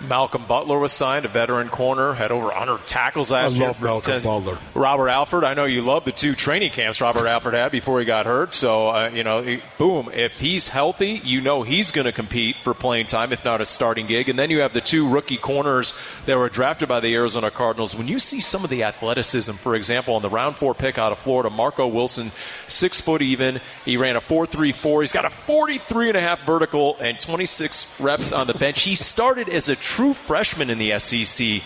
[0.00, 3.66] Malcolm Butler was signed, a veteran corner, had over 100 tackles last I year.
[3.68, 4.28] love Malcolm Tennessee.
[4.28, 4.58] Butler.
[4.74, 8.04] Robert Alford, I know you love the two training camps Robert Alford had before he
[8.04, 8.54] got hurt.
[8.54, 12.56] So, uh, you know, he- boom, if he's healthy, you know he's going to compete
[12.62, 14.28] for playing time, if not a starting gig.
[14.28, 15.94] And then you have the two rookie corners
[16.26, 17.96] that were drafted by the Arizona Cardinals.
[17.96, 21.10] When you see some of the athleticism, for example, on the round four pick out
[21.12, 22.30] of Florida, Marco Wilson,
[22.66, 25.00] six foot even, he ran a 4.34.
[25.02, 28.82] He's got a 43 and a half vertical and 26 reps on the bench.
[28.82, 31.62] He started as a true freshman in the SEC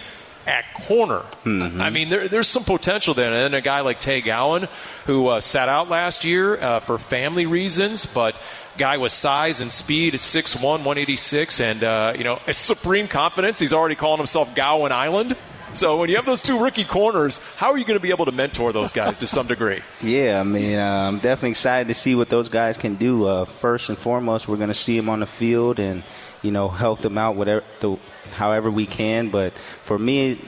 [0.46, 1.22] at corner.
[1.44, 3.26] I mean, there, there's some potential there.
[3.26, 4.68] And then a guy like Tay Gowan,
[5.06, 8.34] who uh, sat out last year uh, for family reasons, but
[8.78, 13.58] guy with size and speed at 6'1", 186, and, uh, you know, a supreme confidence.
[13.58, 15.36] He's already calling himself Gowan Island.
[15.74, 18.26] So when you have those two rookie corners, how are you going to be able
[18.26, 19.82] to mentor those guys to some degree?
[20.02, 23.26] Yeah, I mean, I'm definitely excited to see what those guys can do.
[23.26, 26.02] Uh, first and foremost, we're going to see them on the field and
[26.42, 27.96] you know help them out whatever the,
[28.32, 29.30] however we can.
[29.30, 29.52] But
[29.84, 30.40] for me,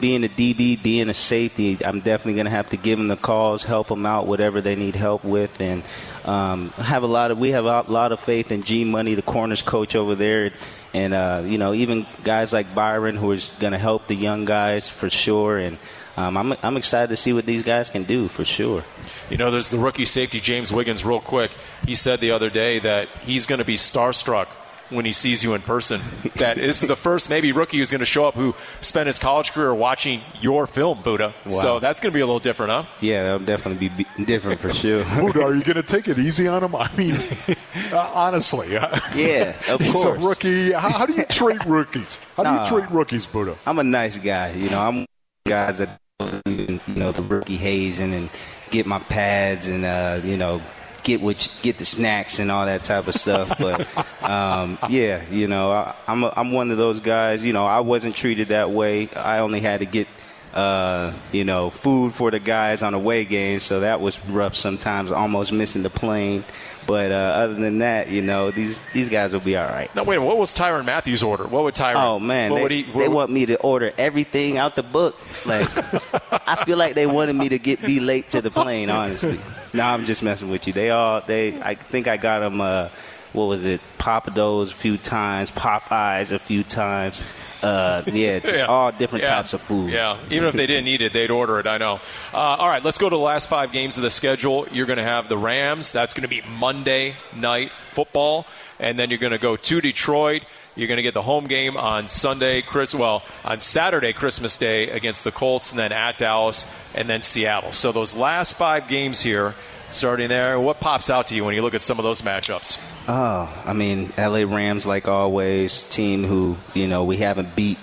[0.00, 3.16] being a DB, being a safety, I'm definitely going to have to give them the
[3.16, 5.82] calls, help them out, whatever they need help with, and
[6.24, 9.22] um, have a lot of we have a lot of faith in G Money, the
[9.22, 10.52] corners coach over there.
[10.92, 14.44] And uh, you know, even guys like Byron, who is going to help the young
[14.44, 15.58] guys for sure.
[15.58, 15.78] And
[16.16, 18.84] um, I'm I'm excited to see what these guys can do for sure.
[19.30, 21.52] You know, there's the rookie safety, James Wiggins, real quick.
[21.86, 24.48] He said the other day that he's going to be starstruck
[24.90, 26.00] when he sees you in person.
[26.36, 29.52] That is the first maybe rookie who's going to show up who spent his college
[29.52, 31.32] career watching your film, Budda.
[31.46, 31.52] Wow.
[31.52, 32.84] So that's going to be a little different, huh?
[33.00, 35.04] Yeah, that'll definitely be be different for sure.
[35.04, 36.74] Budda, are you going to take it easy on him?
[36.74, 37.16] I mean,
[37.92, 38.68] uh, honestly.
[39.14, 40.18] Yeah, of He's course.
[40.18, 40.72] a rookie.
[40.72, 42.16] How, how do you treat rookies?
[42.36, 42.64] How do Nah.
[42.64, 43.56] you treat rookies, Budda?
[43.66, 44.52] I'm a nice guy.
[44.52, 45.08] You know, I'm one of
[45.44, 46.00] the guys that
[46.46, 48.30] you know the rookie hazing and
[48.70, 50.60] get my pads and uh, you know
[51.02, 53.52] get what get the snacks and all that type of stuff.
[53.58, 53.86] But
[54.22, 57.44] um, yeah, you know, I, I'm a, I'm one of those guys.
[57.44, 59.08] You know, I wasn't treated that way.
[59.10, 60.08] I only had to get.
[60.52, 65.12] Uh, you know, food for the guys on away games, so that was rough sometimes,
[65.12, 66.42] almost missing the plane.
[66.88, 69.94] But uh, other than that, you know, these these guys will be all right.
[69.94, 71.46] Now, wait, what was Tyrann Mathieu's order?
[71.46, 72.02] What would Tyrann?
[72.02, 72.82] Oh man, they, would he?
[72.82, 75.16] they want me to order everything out the book.
[75.46, 75.68] Like,
[76.48, 78.90] I feel like they wanted me to get be late to the plane.
[78.90, 79.38] Honestly,
[79.72, 80.72] no, I'm just messing with you.
[80.72, 81.60] They all they.
[81.60, 82.60] I think I got them.
[82.60, 82.88] Uh,
[83.32, 87.24] what was it, Pappadeaux a few times, Popeyes a few times.
[87.62, 88.64] Uh, yeah, just Yeah.
[88.64, 89.36] all different Yeah.
[89.36, 89.92] types of food.
[89.92, 91.66] Yeah, even if they didn't eat it, they'd order it.
[91.68, 92.00] I know.
[92.34, 94.66] Uh, all right, let's go to the last five games of the schedule.
[94.72, 95.92] You're going to have the Rams.
[95.92, 98.46] That's going to be Monday night football,
[98.80, 100.42] and then you're going to go to Detroit.
[100.80, 102.94] You're going to get the home game on Sunday, Chris.
[102.94, 107.72] Well, on Saturday, Christmas Day against the Colts, and then at Dallas, and then Seattle.
[107.72, 109.54] So those last five games here,
[109.90, 112.80] starting there, what pops out to you when you look at some of those matchups?
[113.06, 117.76] Oh, I mean, LA Rams, like always, team who you know we haven't beat,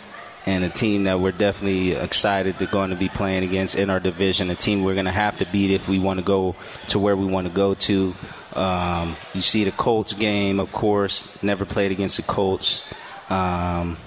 [0.47, 3.99] and a team that we're definitely excited to going to be playing against in our
[3.99, 4.49] division.
[4.49, 6.55] A team we're going to have to beat if we want to go
[6.87, 8.15] to where we want to go to.
[8.57, 11.27] Um, you see the Colts game, of course.
[11.41, 12.83] Never played against the Colts.
[13.29, 13.97] Um,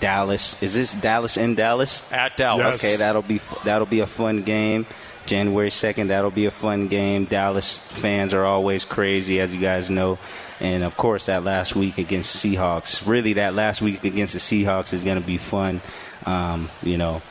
[0.00, 2.02] Dallas is this Dallas in Dallas?
[2.10, 2.82] At Dallas.
[2.82, 2.84] Yes.
[2.84, 4.86] Okay, that'll be that'll be a fun game.
[5.26, 7.24] January 2nd, that'll be a fun game.
[7.24, 10.18] Dallas fans are always crazy, as you guys know.
[10.60, 13.06] And of course, that last week against the Seahawks.
[13.06, 15.82] Really, that last week against the Seahawks is going to be fun.
[16.24, 17.22] Um, you know,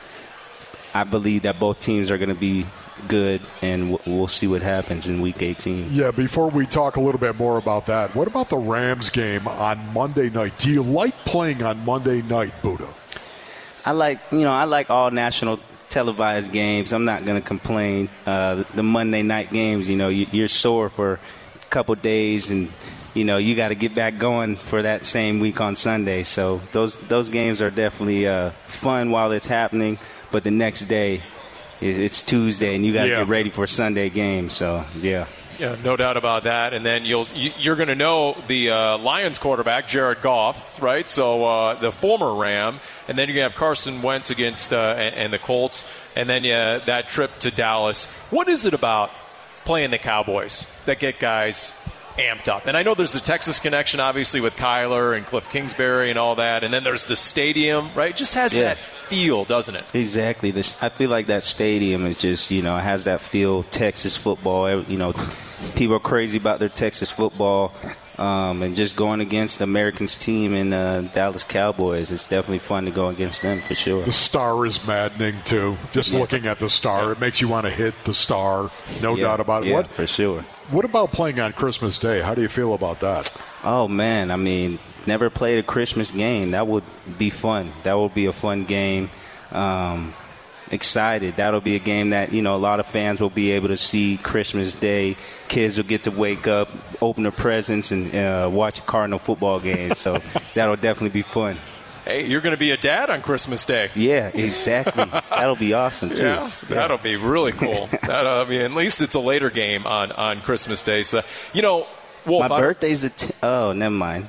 [0.94, 2.66] I believe that both teams are going to be
[3.08, 5.92] good, and we'll see what happens in Week 18.
[5.92, 9.46] Yeah, before we talk a little bit more about that, what about the Rams game
[9.46, 10.58] on Monday night?
[10.58, 12.88] Do you like playing on Monday night, Budda?
[13.84, 16.92] I like, you know, I like all national televised games.
[16.92, 18.08] I'm not going to complain.
[18.26, 22.72] Uh, the, Monday night games, you know, you, you're sore for a couple days, and
[23.14, 26.22] you know you got to get back going for that same week on Sunday.
[26.22, 29.98] So those those games are definitely uh, fun while it's happening,
[30.30, 31.22] but the next day
[31.80, 33.16] it's Tuesday, and you got to Yeah.
[33.18, 34.50] get ready for Sunday game.
[34.50, 35.26] So yeah.
[35.58, 36.74] Yeah, no doubt about that.
[36.74, 41.08] And then you'll you- you're going to know the uh, Lions quarterback Jared Goff, right?
[41.08, 44.94] So uh, the former Ram, and then you're going to have Carson Wentz against uh,
[44.98, 48.04] and, and the Colts, and then yeah, that trip to Dallas.
[48.30, 49.10] What is it about
[49.64, 51.72] playing the Cowboys that get guys
[52.18, 52.66] amped up?
[52.66, 56.34] And I know there's the Texas connection, obviously with Kyler and Cliff Kingsbury and all
[56.36, 58.10] that, and then there's the stadium, right?
[58.10, 58.74] It just has Yeah.
[58.74, 59.94] that feel, doesn't it?
[59.94, 60.50] Exactly.
[60.50, 64.16] This I feel like that stadium is just you know it has that feel Texas
[64.16, 64.82] football.
[64.84, 65.12] You know,
[65.74, 67.72] people are crazy about their Texas football,
[68.18, 72.10] um, and just going against the Americans team and uh, Dallas Cowboys.
[72.12, 74.04] It's definitely fun to go against them for sure.
[74.04, 75.76] The star is maddening too.
[75.92, 76.20] Just Yeah.
[76.20, 78.70] looking at the star, it makes you want to hit the star.
[79.02, 79.68] No Yeah, doubt about it.
[79.68, 80.44] yeah, What for sure.
[80.70, 82.20] What about playing on Christmas Day?
[82.20, 83.32] How do you feel about that?
[83.62, 86.50] Oh man, I mean, never played a Christmas game.
[86.50, 86.82] That would
[87.18, 87.72] be fun.
[87.84, 89.08] That would be a fun game.
[89.52, 90.12] Um,
[90.72, 91.36] excited.
[91.36, 93.76] That'll be a game that you know a lot of fans will be able to
[93.76, 95.16] see Christmas Day.
[95.46, 99.60] Kids will get to wake up, open their presents, and uh, watch a Cardinal football
[99.60, 99.94] game.
[99.94, 100.18] So
[100.54, 101.58] that'll definitely be fun.
[102.06, 103.90] Hey, you're going to be a dad on Christmas Day.
[103.96, 105.04] Yeah, exactly.
[105.30, 106.22] that'll be awesome too.
[106.24, 107.86] Yeah, that'll be really cool.
[108.02, 111.02] that, uh, I mean, at least it's a later game on, on Christmas Day.
[111.02, 111.86] So, you know,
[112.24, 114.28] Wolf, My I- birthday's the t- oh, never mind.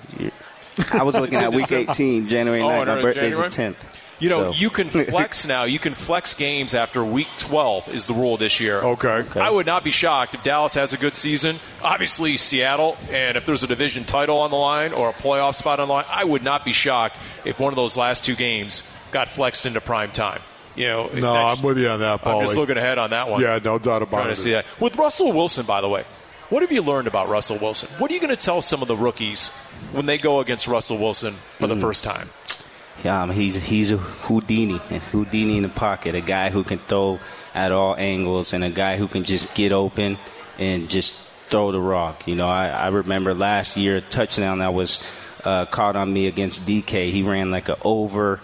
[0.91, 2.85] I was looking at week 18, January Oh, 9th.
[2.87, 3.49] no, My birthday's January?
[3.49, 3.75] the 10th.
[4.19, 5.63] You know, So- you can flex now.
[5.63, 8.79] You can flex games after week 12 is the rule this year.
[8.81, 9.23] Okay.
[9.39, 11.59] I would not be shocked if Dallas has a good season.
[11.83, 15.79] Obviously, Seattle, and if there's a division title on the line or a playoff spot
[15.79, 18.89] on the line, I would not be shocked if one of those last two games
[19.11, 20.41] got flexed into prime time.
[20.75, 22.57] You know, No, that's- I'm with you on that, I'm just Paulie.
[22.57, 23.41] looking ahead on that one.
[23.41, 24.35] Yeah, no doubt about Trying it.
[24.35, 24.65] to see that.
[24.79, 26.03] With Russell Wilson, by the way,
[26.49, 27.89] what have you learned about Russell Wilson?
[27.97, 29.49] What are you going to tell some of the rookies
[29.91, 31.81] when they go against Russell Wilson for the Mm.
[31.81, 32.29] first time?
[33.05, 37.19] Um, he's he's a Houdini, and Houdini in the pocket, a guy who can throw
[37.53, 40.17] at all angles, and a guy who can just get open
[40.57, 41.13] and just
[41.47, 42.27] throw the rock.
[42.27, 44.99] You know, I, I remember last year a touchdown that was
[45.43, 47.11] uh, caught on me against DK.
[47.11, 48.39] He ran like a over,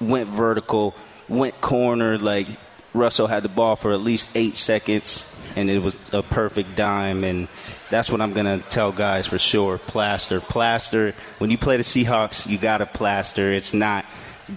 [0.00, 0.94] went vertical,
[1.28, 2.18] went corner.
[2.18, 2.48] Like
[2.94, 7.24] Russell had the ball for at least eight seconds, and it was a perfect dime.
[7.24, 7.48] And
[7.90, 9.78] that's what I'm gonna tell guys for sure.
[9.78, 11.14] Plaster, plaster.
[11.38, 13.52] When you play the Seahawks, you gotta plaster.
[13.52, 14.04] It's not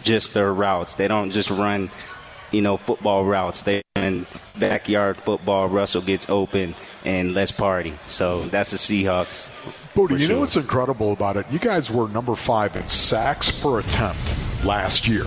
[0.03, 0.95] just their routes.
[0.95, 1.89] They don't just run,
[2.51, 3.61] you know, football routes.
[3.61, 5.67] They run backyard football.
[5.67, 7.97] Russell gets open and let's party.
[8.05, 9.49] So that's the Seahawks.
[9.93, 11.45] Budda, for you know what's incredible about it?
[11.49, 15.25] You guys were number five in sacks per attempt last year.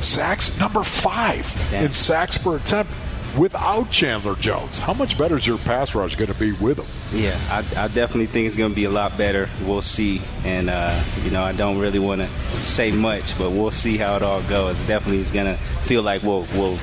[0.00, 1.86] Sacks number five Damn.
[1.86, 2.90] in sacks per attempt
[3.36, 4.78] without Chandler Jones.
[4.78, 6.86] How much better is your pass rush going to be with him?
[7.18, 9.48] Yeah, I, I definitely think it's going to be a lot better.
[9.64, 10.20] We'll see.
[10.44, 12.28] And, uh, you know, I don't really want to
[12.62, 14.82] say much, but we'll see how it all goes.
[14.84, 16.78] Definitely it's going to feel like we'll, we'll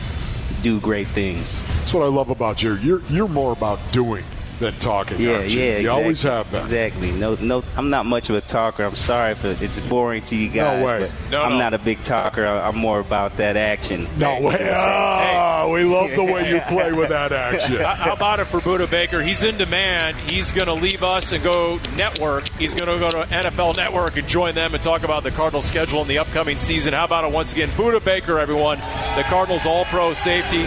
[0.62, 1.62] do great things.
[1.80, 2.76] That's what I love about you.
[2.76, 4.26] You're you're more about doing
[4.60, 5.20] than talking.
[5.20, 5.60] Yeah, aren't you?
[5.60, 5.66] yeah.
[5.66, 6.60] You exactly, always have been.
[6.62, 7.12] Exactly.
[7.14, 7.64] No, no.
[7.78, 8.84] I'm not much of a talker.
[8.84, 10.80] I'm sorry if it's boring to you guys.
[10.80, 11.00] No way.
[11.00, 11.58] but No, I'm no.
[11.60, 12.46] not a big talker.
[12.46, 14.08] I'm more about that action.
[14.18, 14.70] No way.
[14.74, 17.78] Ah, we love the way you play with that action.
[17.78, 19.22] How- How about it for Budda Baker?
[19.22, 20.18] He's in demand.
[20.18, 22.48] He's going to leave us and go network.
[22.50, 25.66] He's going to go to NFL Network and join them and talk about the Cardinals'
[25.66, 26.94] schedule in the upcoming season.
[26.94, 28.80] How about it once again, Budda Baker, everyone,
[29.16, 30.62] the Cardinals All-Pro safety,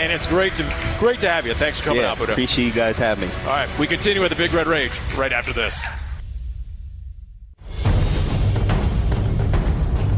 [0.00, 0.64] and it's great to
[0.98, 1.54] great to have you.
[1.54, 2.30] Thanks for coming yeah, out, Budda.
[2.32, 3.28] appreciate you guys having me.
[3.42, 5.84] All right, we continue with the Big Red Rage right after this.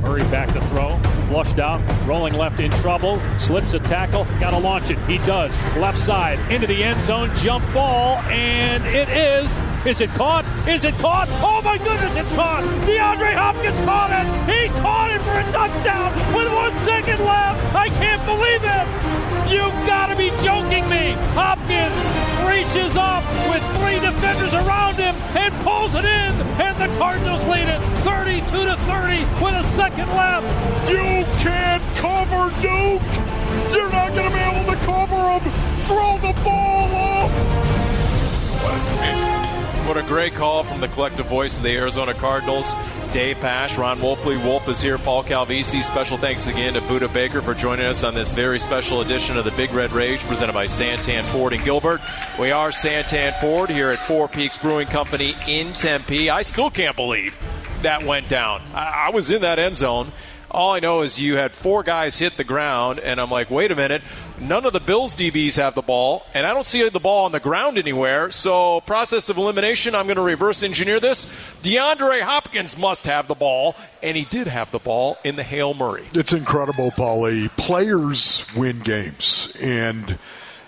[0.00, 0.98] Murray back to throw.
[1.28, 1.82] Flushed out.
[2.08, 3.20] Rolling left in trouble.
[3.38, 4.24] Slips a tackle.
[4.40, 4.98] Got to launch it.
[5.00, 5.54] He does.
[5.76, 6.38] Left side.
[6.50, 7.30] Into the end zone.
[7.36, 8.16] Jump ball.
[8.30, 9.54] And it is.
[9.86, 10.44] Is it caught?
[10.66, 11.28] Is it caught?
[11.38, 12.64] Oh my goodness, it's caught!
[12.82, 14.26] DeAndre Hopkins caught it!
[14.50, 17.62] He caught it for a touchdown with one second left!
[17.74, 18.86] I can't believe it!
[19.46, 21.14] You've got to be joking me!
[21.38, 21.94] Hopkins
[22.42, 27.70] reaches up with three defenders around him and pulls it in, and the Cardinals lead
[27.70, 30.44] it 32 to 30 with a second left.
[30.90, 33.06] You can't cover Duke.
[33.72, 35.44] You're not going to be able to cover him.
[35.86, 37.07] Throw the ball.
[39.88, 42.74] What a great call from the collective voice of the Arizona Cardinals.
[43.10, 45.82] Dave Pasch, Ron Wolfley, Wolf is here, Paul Calvisi.
[45.82, 49.46] Special thanks again to Budda Baker for joining us on this very special edition of
[49.46, 52.02] the Big Red Rage presented by Santan Ford and Gilbert.
[52.38, 56.28] We are Santan Ford here at Four Peaks Brewing Company in Tempe.
[56.28, 57.38] I still can't believe
[57.80, 58.60] that went down.
[58.74, 60.12] I, I was in that end zone.
[60.58, 63.70] All I know is you had four guys hit the ground, and I'm like, wait
[63.70, 64.02] a minute.
[64.40, 67.30] None of the Bills DBs have the ball, and I don't see the ball on
[67.30, 68.32] the ground anywhere.
[68.32, 71.28] So, process of elimination, I'm going to reverse engineer this.
[71.62, 75.74] DeAndre Hopkins must have the ball, and he did have the ball in the Hail
[75.74, 76.08] Murray.
[76.12, 77.56] It's incredible, Paulie.
[77.56, 79.52] Players win games.
[79.62, 80.18] And,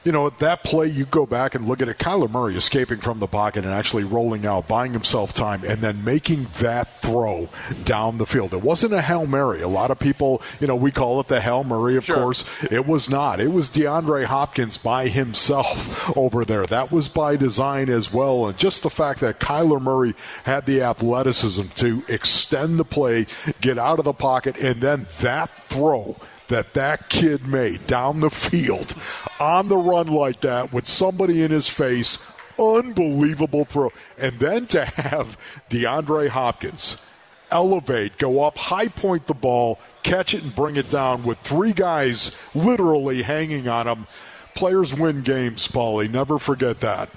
[0.05, 1.99] you know, that play, you go back and look at it.
[1.99, 6.05] Kyler Murray escaping from the pocket and actually rolling out, buying himself time, and then
[6.05, 7.49] making that throw
[7.85, 8.53] down the field.
[8.53, 9.61] It wasn't a Hail Mary.
[9.63, 12.17] A lot of people, you know, we call it the Hail Murray, of Sure.
[12.17, 12.45] course.
[12.71, 13.41] It was not.
[13.41, 16.67] It was DeAndre Hopkins by himself over there.
[16.67, 18.47] That was by design as well.
[18.47, 23.27] And just the fact that Kyler Murray had the athleticism to extend the play,
[23.61, 26.17] get out of the pocket, and then that throw
[26.51, 28.95] that that kid made down the field
[29.41, 32.19] on the run like that with somebody in his face
[32.59, 35.39] unbelievable throw and then to have
[35.71, 36.97] DeAndre Hopkins
[37.51, 41.73] elevate, go up, high point the ball, catch it, and bring it down with three
[41.73, 44.07] guys literally hanging on him.
[44.61, 46.11] Players win games, Paulie.
[46.11, 47.09] Never forget that.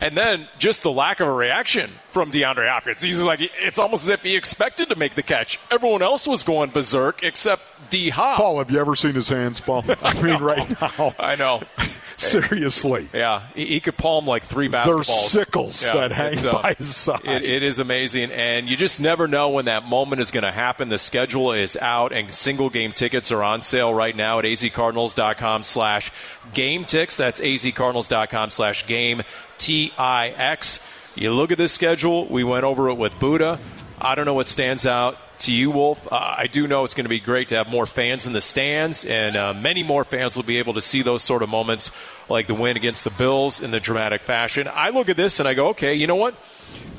[0.00, 3.00] And then just the lack of a reaction from DeAndre Hopkins.
[3.00, 5.60] He's like, it's almost as if he expected to make the catch.
[5.70, 8.38] Everyone else was going berserk except D Hop.
[8.38, 9.84] Paul, have you ever seen his hands, Paul?
[10.02, 11.14] I mean, right now.
[11.20, 11.62] I know.
[12.16, 13.08] Seriously.
[13.12, 15.06] Yeah, he, could palm like three basketballs.
[15.06, 17.24] sickles that hang uh, by his side.
[17.24, 20.52] It, it is amazing, and you just never know when that moment is going to
[20.52, 20.88] happen.
[20.88, 25.62] The schedule is out, and single game tickets are on sale right now at azcardinals.com
[25.62, 26.12] slash
[26.52, 27.16] game ticks.
[27.16, 29.22] That's azcardinals.com slash game
[29.58, 30.86] T-I-X.
[31.16, 32.26] You look at this schedule.
[32.26, 33.58] We went over it with Budda.
[34.00, 36.10] I don't know what stands out to you, Wolf.
[36.10, 38.40] Uh, I do know it's going to be great to have more fans in the
[38.40, 41.90] stands, and uh, many more fans will be able to see those sort of moments
[42.28, 44.68] like the win against the Bills in the dramatic fashion.
[44.72, 46.34] I look at this and I go, okay, you know what?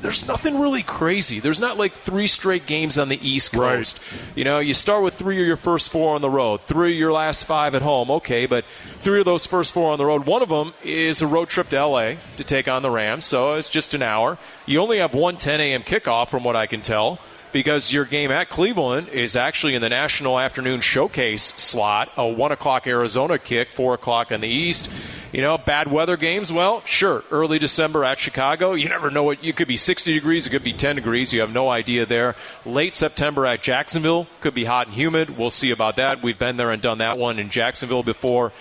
[0.00, 1.40] There's nothing really crazy.
[1.40, 3.98] There's not like three straight games on the East Coast.
[4.34, 6.98] You know, you start with three of your first four on the road, three of
[6.98, 8.10] your last five at home.
[8.10, 8.64] Okay, but
[9.00, 11.68] three of those first four on the road, one of them is a road trip
[11.70, 14.38] to LA to take on the Rams, so it's just an hour.
[14.64, 15.82] You only have one 10 a.m.
[15.82, 17.18] kickoff, from what I can tell
[17.56, 22.52] because your game at Cleveland is actually in the National Afternoon Showcase slot, a 1
[22.52, 24.90] o'clock Arizona kick, 4 o'clock in the East.
[25.32, 29.42] You know, bad weather games, well, sure, early December at Chicago, you never know what,
[29.42, 32.36] you could be 60 degrees, it could be 10 degrees, you have no idea there.
[32.66, 36.22] Late September at Jacksonville, could be hot and humid, we'll see about that.
[36.22, 38.52] We've been there and done that one in Jacksonville before.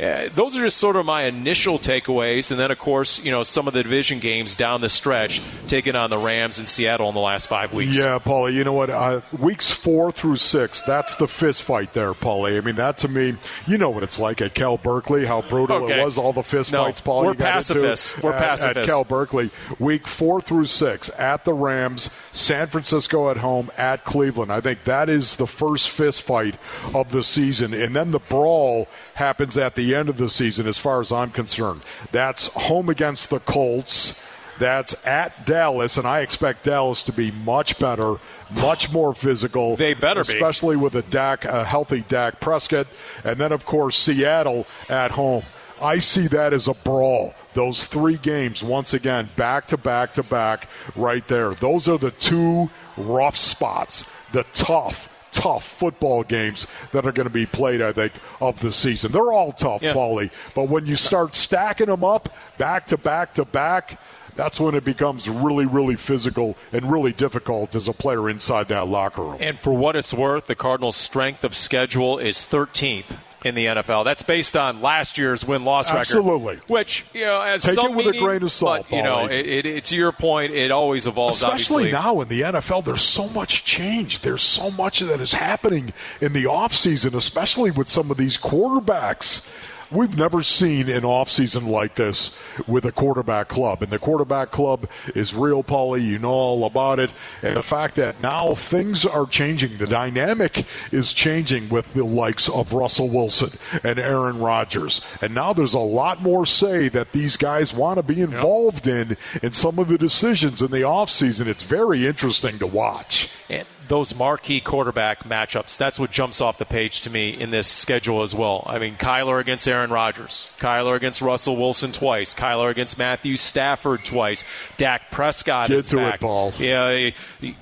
[0.00, 3.42] Uh, those are just sort of my initial takeaways, and then of course, you know,
[3.42, 7.14] some of the division games down the stretch, taking on the Rams in Seattle in
[7.14, 7.96] the last five weeks.
[7.96, 8.90] Yeah, Paulie, you know what?
[8.90, 12.56] Uh, weeks four through six, that's the fist fight there, Paulie.
[12.56, 13.34] I mean, that to me,
[13.66, 16.00] you know what it's like at Cal Berkeley, how brutal Okay.
[16.00, 17.24] it was, all the fist No, fights, Paul.
[17.24, 18.22] we're you got into pacifists.
[18.22, 18.86] We're at, At.
[18.86, 24.52] Cal Berkeley, week four through six, at the Rams, San Francisco at home, at Cleveland.
[24.52, 26.56] I think that is the first fist fight
[26.94, 27.74] of the season.
[27.74, 28.86] And then the brawl
[29.18, 31.82] happens at the end of the season, as far as I'm concerned.
[32.10, 34.14] That's home against the Colts.
[34.58, 38.16] That's at Dallas, and I expect Dallas to be much better,
[38.50, 39.76] much more physical.
[39.76, 40.32] They better be.
[40.32, 42.88] especially with a Dak, a healthy Dak Prescott,
[43.22, 45.44] and then of course Seattle at home.
[45.80, 47.34] I see that as a brawl.
[47.54, 51.54] Those three games, once again, back to back to back, right there.
[51.54, 57.32] Those are the two rough spots, the tough, tough football games that are going to
[57.32, 59.12] be played, I think, of the season.
[59.12, 59.94] They're all tough, Yeah.
[59.94, 60.30] Paulie.
[60.54, 64.00] But when you start stacking them up back to back to back,
[64.34, 68.86] that's when it becomes really, really physical and really difficult as a player inside that
[68.86, 69.36] locker room.
[69.40, 74.04] And for what it's worth, the Cardinals' strength of schedule is 13th in the NFL.
[74.04, 76.00] That's based on last year's win-loss record.
[76.00, 76.56] Absolutely.
[76.66, 79.02] Which you know, as Take some it with a meaning, grain of salt, But, you
[79.02, 81.42] know, it, it, to your point, it always evolves.
[81.42, 81.92] Especially obviously.
[81.92, 84.20] now in the NFL, there's so much change.
[84.20, 89.42] There's so much that is happening in the offseason, especially with some of these quarterbacks.
[89.90, 92.36] We've never seen an offseason like this
[92.66, 93.82] with a quarterback club.
[93.82, 96.04] And the quarterback club is real, Paulie.
[96.04, 97.10] You know all about it.
[97.42, 99.78] And the fact that now things are changing.
[99.78, 105.00] The dynamic is changing with the likes of Russell Wilson and Aaron Rodgers.
[105.22, 109.16] And now there's a lot more say that these guys want to be involved in
[109.42, 111.46] in some of the decisions in the offseason.
[111.46, 113.30] It's very interesting to watch.
[113.48, 117.66] And those marquee quarterback matchups, that's what jumps off the page to me in this
[117.66, 118.62] schedule as well.
[118.66, 124.04] I mean, Kyler against Aaron Rodgers, Kyler against Russell Wilson twice, Kyler against Matthew Stafford
[124.04, 124.44] twice,
[124.76, 126.20] Dak Prescott Get is to it, back.
[126.20, 126.52] Paul.
[126.58, 127.10] Yeah,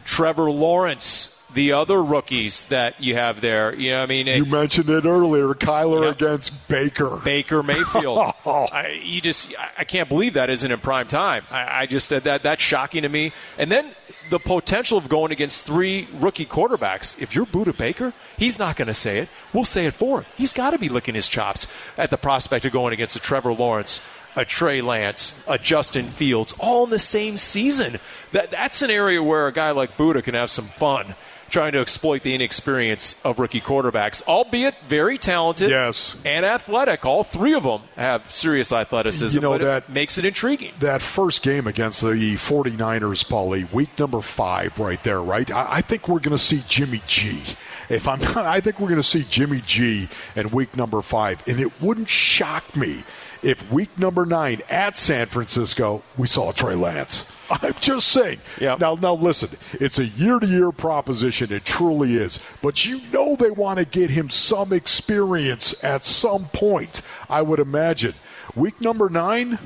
[0.04, 1.35] Trevor Lawrence.
[1.56, 5.46] The other rookies that you have there, you know, I mean, You mentioned it earlier,
[5.54, 7.18] Kyler against Baker.
[7.24, 8.34] Baker Mayfield.
[8.44, 8.66] Oh.
[8.70, 11.44] I, you just, I- can't believe that isn't in prime time.
[11.50, 13.32] I, I just that that's shocking to me.
[13.56, 13.92] And then
[14.28, 17.20] the potential of going against three rookie quarterbacks.
[17.20, 19.28] If you're Budda Baker, he's not going to say it.
[19.54, 20.26] We'll say it for him.
[20.36, 23.54] He's got to be licking his chops at the prospect of going against a Trevor
[23.54, 24.02] Lawrence.
[24.38, 27.98] A Trey Lance, a Justin Fields, all in the same season.
[28.32, 31.14] That that's an area where a guy like Budda can have some fun
[31.48, 36.16] trying to exploit the inexperience of rookie quarterbacks, albeit very talented Yes.
[36.24, 37.04] and athletic.
[37.04, 39.36] All three of them have serious athleticism.
[39.36, 40.72] You know but it that- makes it intriguing.
[40.80, 45.50] that first game against the 49ers, Paulie, week number five, right there, right?
[45.50, 47.40] I, I think we're going to see Jimmy G.
[47.88, 51.42] If I'm, not, I think we're going to see Jimmy G in week number five,
[51.46, 53.04] and it wouldn't shock me
[53.46, 57.30] if week number nine at San Francisco we saw Trey Lance.
[57.50, 58.40] I'm just saying.
[58.76, 61.52] Now, now listen, it's a year-to-year proposition.
[61.52, 62.40] It truly is.
[62.60, 67.02] But you know they want to get him some experience at some point.
[67.30, 68.14] I would imagine.
[68.56, 69.60] Week number nine.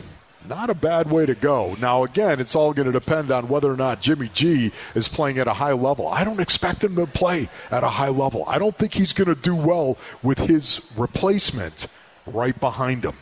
[0.46, 1.76] Not a bad way to go.
[1.80, 5.38] Now, again, it's all going to depend on whether or not Jimmy G is playing
[5.38, 6.08] at a high level.
[6.08, 8.44] I don't expect him to play at a high level.
[8.46, 11.86] I don't think he's going to do well with his replacement
[12.26, 13.14] right behind him.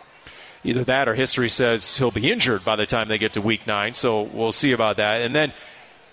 [0.64, 3.66] Either that or history says he'll be injured by the time they get to week
[3.66, 3.92] nine.
[3.92, 5.22] So we'll see about that.
[5.22, 5.52] And then,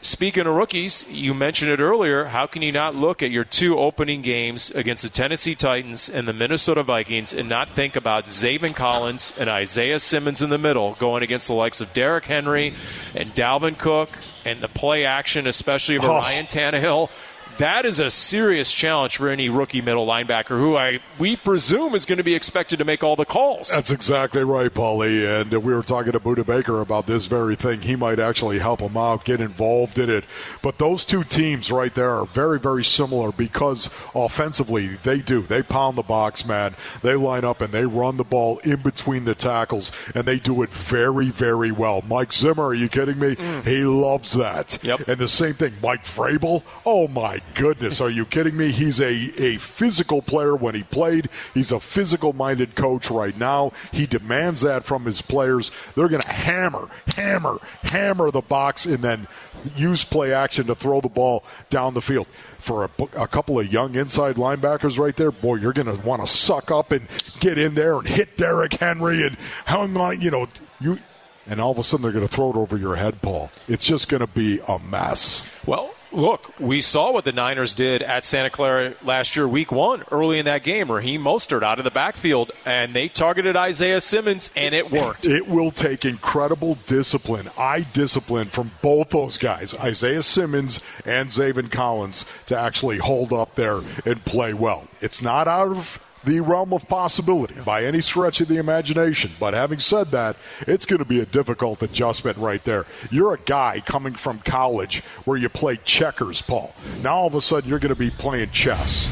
[0.02, 2.26] speaking of rookies, you mentioned it earlier.
[2.26, 6.28] How can you not look at your two opening games against the Tennessee Titans and
[6.28, 10.94] the Minnesota Vikings and not think about Zaven Collins and Isaiah Simmons in the middle
[11.00, 12.76] going against the likes of Derrick Henry
[13.16, 14.10] and Dalvin Cook
[14.46, 16.10] and the play action, especially of Oh.
[16.10, 17.10] Ryan Tannehill?
[17.58, 22.06] That is a serious challenge for any rookie middle linebacker who I we presume is
[22.06, 23.70] going to be expected to make all the calls.
[23.70, 25.42] That's exactly right, Paulie.
[25.42, 27.82] And we were talking to Budda Baker about this very thing.
[27.82, 30.26] He might actually help him out, get involved in it.
[30.62, 35.42] But those two teams right there are very, very similar because offensively they do.
[35.44, 36.76] They pound the box, man.
[37.04, 40.62] They line up and they run the ball in between the tackles, and they do
[40.62, 42.02] it very, very well.
[42.02, 43.36] Mike Zimmer, are you kidding me?
[43.36, 43.66] Mm.
[43.66, 44.78] He loves that.
[44.84, 45.08] Yep.
[45.08, 46.64] And the same thing, Mike Vrabel.
[46.86, 48.72] Oh my goodness, are you kidding me?
[48.72, 51.30] He's a, a physical player when he played.
[51.54, 53.72] He's a physical minded coach right now.
[53.92, 55.72] He demands that from his players.
[55.96, 59.28] They're going to hammer, hammer, hammer the box and then
[59.76, 62.28] use play action to throw the ball down the field.
[62.60, 66.22] For a, a couple of young inside linebackers right there, boy, you're going to want
[66.22, 67.08] to suck up and
[67.40, 70.48] get in there and hit Derrick Henry and hang on, you know,
[70.80, 71.00] you.
[71.48, 73.52] And all of a sudden, they're going to throw it over your head, Paul.
[73.68, 75.48] It's just going to be a mess.
[75.68, 80.04] Well, look, we saw what the Niners did at Santa Clara last year, week one,
[80.12, 80.92] early in that game.
[80.92, 85.26] Raheem Mostert out of the backfield, and they targeted Isaiah Simmons, and it worked.
[85.26, 91.70] It will take incredible discipline, eye discipline from both those guys, Isaiah Simmons and Zaven
[91.70, 94.88] Collins, to actually hold up there and play well.
[95.02, 99.32] It's not out of the realm of possibility by any stretch of the imagination.
[99.40, 100.36] But having said that,
[100.68, 102.86] it's going to be a difficult adjustment right there.
[103.12, 106.74] You're a guy coming from college where you played checkers, Paul.
[107.02, 109.08] Now all of a sudden you're going to be playing chess.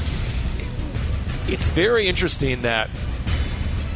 [1.48, 2.90] It's very interesting that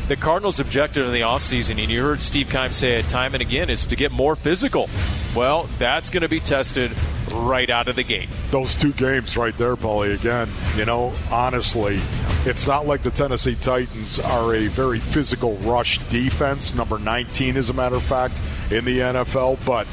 [0.08, 3.42] the Cardinals' objective in the offseason, and you heard Steve Keim say it time and
[3.42, 4.90] again, is to get more physical.
[5.36, 6.92] Well, that's going to be tested
[7.32, 8.30] right out of the gate.
[8.52, 12.00] Those two games right there, Paulie, again, you know, honestly,
[12.46, 17.70] It's not like the Tennessee Titans are a very physical rush defense, number 19, as
[17.70, 18.40] a matter of fact,
[18.72, 19.86] in the NFL, but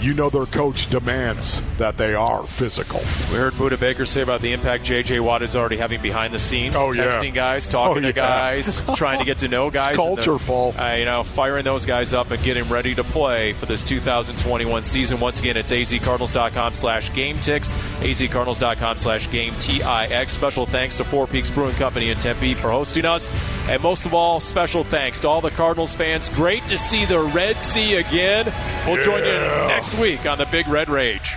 [0.00, 3.00] you know their coach demands that they are physical.
[3.30, 5.20] We heard Budda Baker say about the impact J.J.
[5.20, 7.04] Watt is already having behind the scenes, Oh, yeah.
[7.08, 8.12] texting guys, talking Oh, to yeah.
[8.12, 9.90] guys, trying to get to know guys.
[9.90, 10.74] It's culture, Paul.
[10.78, 14.82] Uh, you know, firing those guys up and getting ready to play for this 2021
[14.82, 15.20] season.
[15.20, 20.32] Once again, it's azcardinals.com slash game ticks, azcardinals.com slash game T-I-X.
[20.32, 23.30] Special thanks to Four Peaks Brewing Company in Tempe for hosting us.
[23.66, 26.28] And most of all, special thanks to all the Cardinals fans.
[26.28, 28.52] Great to see the Red Sea again.
[28.86, 29.32] We'll join you
[29.68, 31.36] next week on the Big Red Rage.